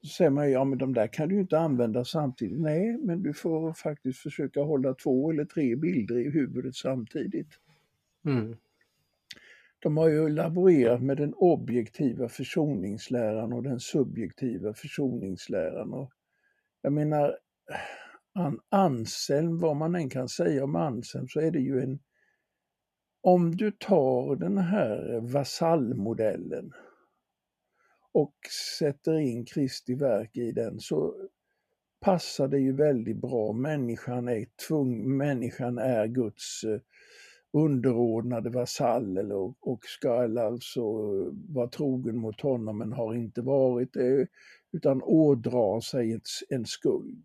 Så 0.02 0.08
säger 0.08 0.30
man, 0.30 0.50
ja 0.50 0.64
men 0.64 0.78
de 0.78 0.94
där 0.94 1.06
kan 1.06 1.28
du 1.28 1.40
inte 1.40 1.58
använda 1.58 2.04
samtidigt. 2.04 2.60
Nej, 2.60 2.98
men 2.98 3.22
du 3.22 3.32
får 3.34 3.72
faktiskt 3.72 4.18
försöka 4.18 4.62
hålla 4.62 4.94
två 4.94 5.30
eller 5.30 5.44
tre 5.44 5.76
bilder 5.76 6.18
i 6.18 6.30
huvudet 6.30 6.74
samtidigt. 6.74 7.48
Mm. 8.24 8.56
De 9.78 9.96
har 9.96 10.08
ju 10.08 10.28
laborerat 10.28 11.02
med 11.02 11.16
den 11.16 11.34
objektiva 11.34 12.28
försoningsläran 12.28 13.52
och 13.52 13.62
den 13.62 13.80
subjektiva 13.80 14.74
försoningsläran. 14.74 15.92
Och 15.92 16.12
jag 16.82 16.92
menar, 16.92 17.36
Anselm, 18.68 19.58
vad 19.58 19.76
man 19.76 19.94
än 19.94 20.10
kan 20.10 20.28
säga 20.28 20.64
om 20.64 20.76
Anselm, 20.76 21.28
så 21.28 21.40
är 21.40 21.50
det 21.50 21.60
ju 21.60 21.80
en... 21.80 21.98
Om 23.20 23.56
du 23.56 23.70
tar 23.70 24.36
den 24.36 24.58
här 24.58 25.20
vasallmodellen 25.20 26.72
och 28.12 28.35
sätter 28.79 29.18
in 29.18 29.44
Kristi 29.44 29.94
verk 29.94 30.37
i 30.37 30.53
den 30.53 30.81
så 30.81 31.14
passar 32.01 32.48
det 32.48 32.59
ju 32.59 32.72
väldigt 32.72 33.16
bra. 33.16 33.53
Människan 33.53 34.29
är 34.29 34.46
tvung, 34.68 35.16
människan 35.16 35.79
är 35.79 36.07
Guds 36.07 36.64
eh, 36.64 36.81
underordnade 37.53 38.51
vasall 38.51 39.33
och, 39.33 39.57
och 39.61 39.85
ska 39.85 40.40
alltså 40.40 40.83
vara 41.48 41.68
trogen 41.68 42.16
mot 42.16 42.40
honom 42.40 42.79
men 42.79 42.92
har 42.92 43.14
inte 43.14 43.42
varit 43.42 43.92
det 43.92 44.27
utan 44.72 45.03
ådrar 45.03 45.81
sig 45.81 46.12
ett, 46.12 46.29
en 46.48 46.66
skuld. 46.66 47.25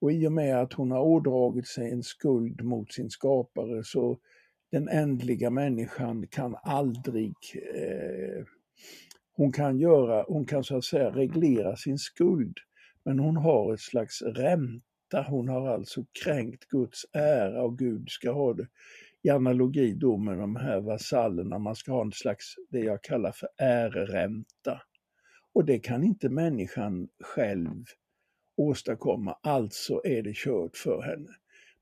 Och 0.00 0.12
i 0.12 0.26
och 0.26 0.32
med 0.32 0.62
att 0.62 0.72
hon 0.72 0.90
har 0.90 1.02
ådragit 1.02 1.66
sig 1.66 1.90
en 1.90 2.02
skuld 2.02 2.64
mot 2.64 2.92
sin 2.92 3.10
skapare 3.10 3.84
så 3.84 4.18
den 4.70 4.88
ändliga 4.88 5.50
människan 5.50 6.26
kan 6.26 6.56
aldrig 6.62 7.34
eh, 7.74 8.44
hon 9.32 9.52
kan 9.52 9.78
göra, 9.78 10.24
hon 10.28 10.44
kan 10.44 10.64
så 10.64 10.76
att 10.76 10.84
säga 10.84 11.10
reglera 11.10 11.76
sin 11.76 11.98
skuld, 11.98 12.58
men 13.04 13.18
hon 13.18 13.36
har 13.36 13.74
ett 13.74 13.80
slags 13.80 14.22
ränta. 14.22 15.22
Hon 15.28 15.48
har 15.48 15.68
alltså 15.68 16.04
kränkt 16.24 16.68
Guds 16.68 17.06
ära 17.12 17.62
och 17.62 17.78
Gud 17.78 18.10
ska 18.10 18.32
ha 18.32 18.54
det 18.54 18.66
i 19.22 19.30
analogi 19.30 19.94
då 19.94 20.16
med 20.16 20.38
de 20.38 20.56
här 20.56 20.80
vasallerna. 20.80 21.58
Man 21.58 21.76
ska 21.76 21.92
ha 21.92 22.02
en 22.02 22.12
slags, 22.12 22.54
det 22.70 22.78
jag 22.78 23.02
kallar 23.02 23.32
för 23.32 23.48
äreränta. 23.56 24.82
Och 25.54 25.64
det 25.64 25.78
kan 25.78 26.04
inte 26.04 26.28
människan 26.28 27.08
själv 27.24 27.84
åstadkomma, 28.56 29.38
alltså 29.42 30.00
är 30.04 30.22
det 30.22 30.36
kört 30.36 30.76
för 30.76 31.02
henne. 31.02 31.30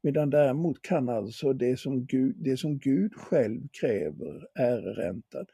Medan 0.03 0.31
däremot 0.31 0.83
kan 0.83 1.09
alltså 1.09 1.53
det 1.53 1.77
som 1.77 2.07
Gud, 2.07 2.37
det 2.39 2.57
som 2.57 2.79
Gud 2.79 3.15
själv 3.15 3.61
kräver, 3.81 4.47
äreräntan, 4.55 5.47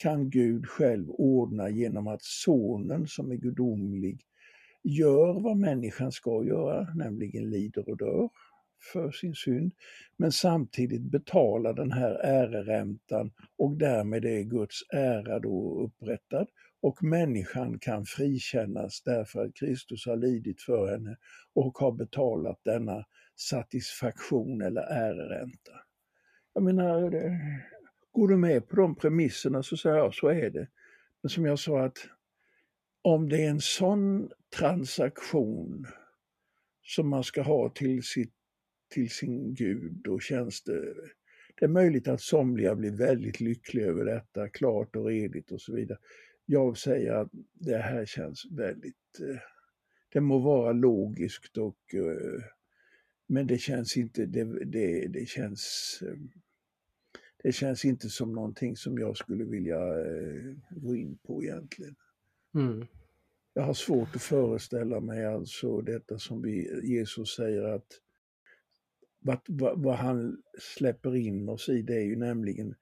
kan 0.00 0.30
Gud 0.30 0.66
själv 0.66 1.10
ordna 1.10 1.70
genom 1.70 2.06
att 2.06 2.22
sonen 2.22 3.06
som 3.06 3.30
är 3.30 3.36
gudomlig 3.36 4.20
gör 4.82 5.40
vad 5.40 5.56
människan 5.56 6.12
ska 6.12 6.44
göra, 6.44 6.94
nämligen 6.94 7.50
lider 7.50 7.88
och 7.88 7.96
dör 7.96 8.28
för 8.92 9.10
sin 9.10 9.34
synd, 9.34 9.72
men 10.16 10.32
samtidigt 10.32 11.02
betalar 11.02 11.72
den 11.74 11.92
här 11.92 12.14
äreräntan 12.14 13.32
och 13.58 13.76
därmed 13.76 14.24
är 14.24 14.42
Guds 14.42 14.76
ära 14.92 15.38
då 15.38 15.82
upprättad 15.84 16.46
och 16.82 17.02
människan 17.02 17.78
kan 17.78 18.04
frikännas 18.04 19.02
därför 19.04 19.44
att 19.44 19.54
Kristus 19.54 20.06
har 20.06 20.16
lidit 20.16 20.62
för 20.62 20.90
henne 20.90 21.16
och 21.54 21.78
har 21.78 21.92
betalat 21.92 22.60
denna 22.64 23.04
satisfaktion 23.36 24.62
eller 24.62 24.82
äreränta. 24.82 25.72
Jag 26.54 26.62
menar, 26.62 27.10
går 28.12 28.28
du 28.28 28.36
med 28.36 28.68
på 28.68 28.76
de 28.76 28.94
premisserna 28.94 29.62
så 29.62 29.76
säger 29.76 29.96
jag, 29.96 30.14
så 30.14 30.28
är 30.28 30.50
det. 30.50 30.68
Men 31.22 31.30
som 31.30 31.44
jag 31.44 31.58
sa 31.58 31.84
att 31.84 31.98
om 33.02 33.28
det 33.28 33.44
är 33.44 33.50
en 33.50 33.60
sån 33.60 34.30
transaktion 34.56 35.86
som 36.82 37.08
man 37.08 37.24
ska 37.24 37.42
ha 37.42 37.68
till, 37.68 38.02
sitt, 38.02 38.34
till 38.88 39.10
sin 39.10 39.54
Gud, 39.54 40.06
och 40.06 40.22
tjänster. 40.22 40.94
det, 41.58 41.64
är 41.64 41.68
möjligt 41.68 42.08
att 42.08 42.20
somliga 42.20 42.74
blir 42.74 42.90
väldigt 42.90 43.40
lyckliga 43.40 43.86
över 43.86 44.04
detta, 44.04 44.48
klart 44.48 44.96
och 44.96 45.06
redigt 45.06 45.52
och 45.52 45.60
så 45.60 45.74
vidare 45.74 45.98
jag 46.50 46.78
säger 46.78 47.12
att 47.12 47.28
det 47.52 47.76
här 47.76 48.06
känns 48.06 48.46
väldigt, 48.50 49.20
eh, 49.20 49.40
det 50.12 50.20
må 50.20 50.38
vara 50.38 50.72
logiskt 50.72 51.56
och 51.56 51.94
eh, 51.94 52.42
men 53.26 53.46
det 53.46 53.58
känns 53.58 53.96
inte, 53.96 54.26
det, 54.26 54.64
det, 54.64 55.06
det 55.08 55.28
känns 55.28 55.98
eh, 56.06 56.16
det 57.42 57.52
känns 57.52 57.84
inte 57.84 58.08
som 58.08 58.32
någonting 58.32 58.76
som 58.76 58.98
jag 58.98 59.16
skulle 59.16 59.44
vilja 59.44 59.80
gå 60.70 60.96
in 60.96 61.18
på 61.26 61.42
egentligen. 61.42 61.96
Mm. 62.54 62.86
Jag 63.54 63.62
har 63.62 63.74
svårt 63.74 64.16
att 64.16 64.22
föreställa 64.22 65.00
mig 65.00 65.26
alltså 65.26 65.80
detta 65.80 66.18
som 66.18 66.42
vi, 66.42 66.80
Jesus 66.82 67.34
säger 67.34 67.62
att 67.62 67.86
vad, 69.20 69.40
vad, 69.48 69.82
vad 69.82 69.96
han 69.96 70.42
släpper 70.58 71.16
in 71.16 71.48
oss 71.48 71.68
i 71.68 71.82
det 71.82 71.94
är 71.94 72.04
ju 72.04 72.16
nämligen 72.16 72.74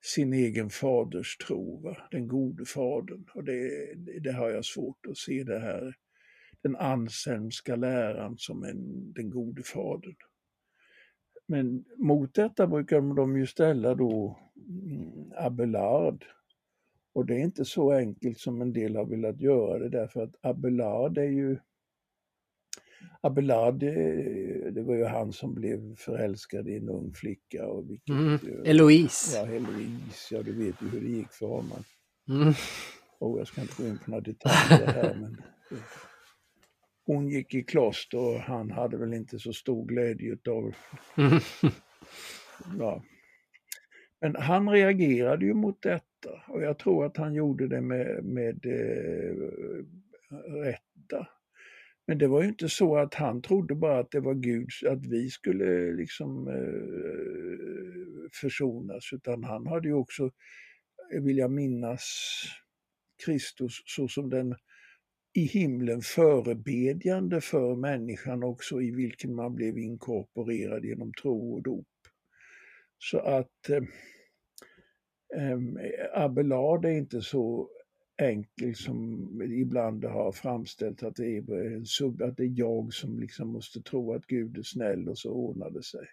sin 0.00 0.32
egen 0.32 0.70
faders 0.70 1.36
tro, 1.36 1.80
va? 1.80 2.08
den 2.10 2.28
gode 2.28 2.64
fadern. 2.64 3.24
Och 3.34 3.44
det, 3.44 3.94
det 4.20 4.32
har 4.32 4.50
jag 4.50 4.64
svårt 4.64 5.06
att 5.06 5.16
se 5.16 5.44
det 5.44 5.58
här, 5.58 5.94
den 6.62 6.76
anselmska 6.76 7.76
läran 7.76 8.38
som 8.38 8.64
en, 8.64 9.12
den 9.12 9.30
gode 9.30 9.62
fadern. 9.62 10.16
Men 11.50 11.84
mot 11.96 12.34
detta 12.34 12.66
brukar 12.66 13.14
de 13.16 13.36
ju 13.36 13.46
ställa 13.46 13.94
då 13.94 14.38
mm, 14.68 15.32
Abelard. 15.36 16.24
Och 17.12 17.26
det 17.26 17.34
är 17.34 17.38
inte 17.38 17.64
så 17.64 17.92
enkelt 17.92 18.38
som 18.38 18.62
en 18.62 18.72
del 18.72 18.96
har 18.96 19.04
velat 19.04 19.40
göra 19.40 19.78
det 19.78 19.88
därför 19.88 20.22
att 20.22 20.34
Abelard 20.42 21.18
är 21.18 21.30
ju 21.30 21.58
Abelard, 23.20 23.74
det, 23.74 24.70
det 24.70 24.82
var 24.82 24.94
ju 24.94 25.04
han 25.04 25.32
som 25.32 25.54
blev 25.54 25.96
förälskad 25.96 26.68
i 26.68 26.76
en 26.76 26.88
ung 26.88 27.12
flicka. 27.12 27.66
Och 27.66 27.90
vilket, 27.90 28.08
mm. 28.08 28.38
Eloise. 28.64 29.38
Ja, 29.38 29.46
Eloise, 29.46 30.34
ja 30.34 30.42
du 30.42 30.52
vet 30.52 30.82
ju 30.82 30.88
hur 30.88 31.00
det 31.00 31.08
gick 31.08 31.32
för 31.32 31.46
honom. 31.46 31.84
Mm. 32.28 32.54
Oh, 33.18 33.38
jag 33.38 33.46
ska 33.46 33.60
inte 33.60 33.82
gå 33.82 33.88
in 33.88 33.98
på 34.04 34.10
några 34.10 34.20
detaljer 34.20 34.86
här 34.86 35.14
men 35.20 35.42
hon 37.08 37.28
gick 37.28 37.54
i 37.54 37.62
kloster 37.62 38.18
och 38.18 38.40
han 38.40 38.70
hade 38.70 38.96
väl 38.96 39.14
inte 39.14 39.38
så 39.38 39.52
stor 39.52 39.86
glädje 39.86 40.32
utav 40.32 40.74
ja. 42.78 43.04
Men 44.20 44.36
han 44.36 44.68
reagerade 44.70 45.46
ju 45.46 45.54
mot 45.54 45.82
detta 45.82 46.42
och 46.48 46.62
jag 46.62 46.78
tror 46.78 47.06
att 47.06 47.16
han 47.16 47.34
gjorde 47.34 47.68
det 47.68 47.80
med, 47.80 48.24
med 48.24 48.66
eh, 48.66 49.34
rätta. 50.64 51.28
Men 52.06 52.18
det 52.18 52.26
var 52.26 52.42
ju 52.42 52.48
inte 52.48 52.68
så 52.68 52.96
att 52.96 53.14
han 53.14 53.42
trodde 53.42 53.74
bara 53.74 53.98
att 53.98 54.10
det 54.10 54.20
var 54.20 54.34
Gud, 54.34 54.68
att 54.88 55.06
vi 55.06 55.30
skulle 55.30 55.92
liksom 55.92 56.48
eh, 56.48 58.30
försonas, 58.40 59.12
utan 59.12 59.44
han 59.44 59.66
hade 59.66 59.88
ju 59.88 59.94
också, 59.94 60.30
vill 61.10 61.38
jag 61.38 61.50
minnas, 61.50 62.04
Kristus 63.24 63.82
såsom 63.86 64.30
den 64.30 64.54
i 65.38 65.44
himlen 65.44 66.02
förebedjande 66.02 67.40
för 67.40 67.76
människan 67.76 68.42
också 68.42 68.80
i 68.80 68.90
vilken 68.90 69.34
man 69.34 69.54
blev 69.54 69.78
inkorporerad 69.78 70.84
genom 70.84 71.12
tro 71.12 71.54
och 71.54 71.62
dop. 71.62 71.86
Så 72.98 73.18
att 73.18 73.70
eh, 73.70 73.82
Abelard 76.12 76.84
är 76.84 76.90
inte 76.90 77.22
så 77.22 77.70
enkel 78.22 78.74
som 78.74 79.42
ibland 79.42 80.04
har 80.04 80.32
framställt 80.32 81.02
att 81.02 81.16
det 81.16 81.36
är 81.36 81.74
en 81.74 81.86
sub, 81.86 82.22
att 82.22 82.36
det 82.36 82.44
är 82.44 82.58
jag 82.58 82.94
som 82.94 83.18
liksom 83.18 83.48
måste 83.48 83.82
tro 83.82 84.14
att 84.14 84.26
Gud 84.26 84.58
är 84.58 84.62
snäll 84.62 85.08
och 85.08 85.18
så 85.18 85.30
ordnar 85.30 85.70
det 85.70 85.82
sig. 85.82 86.06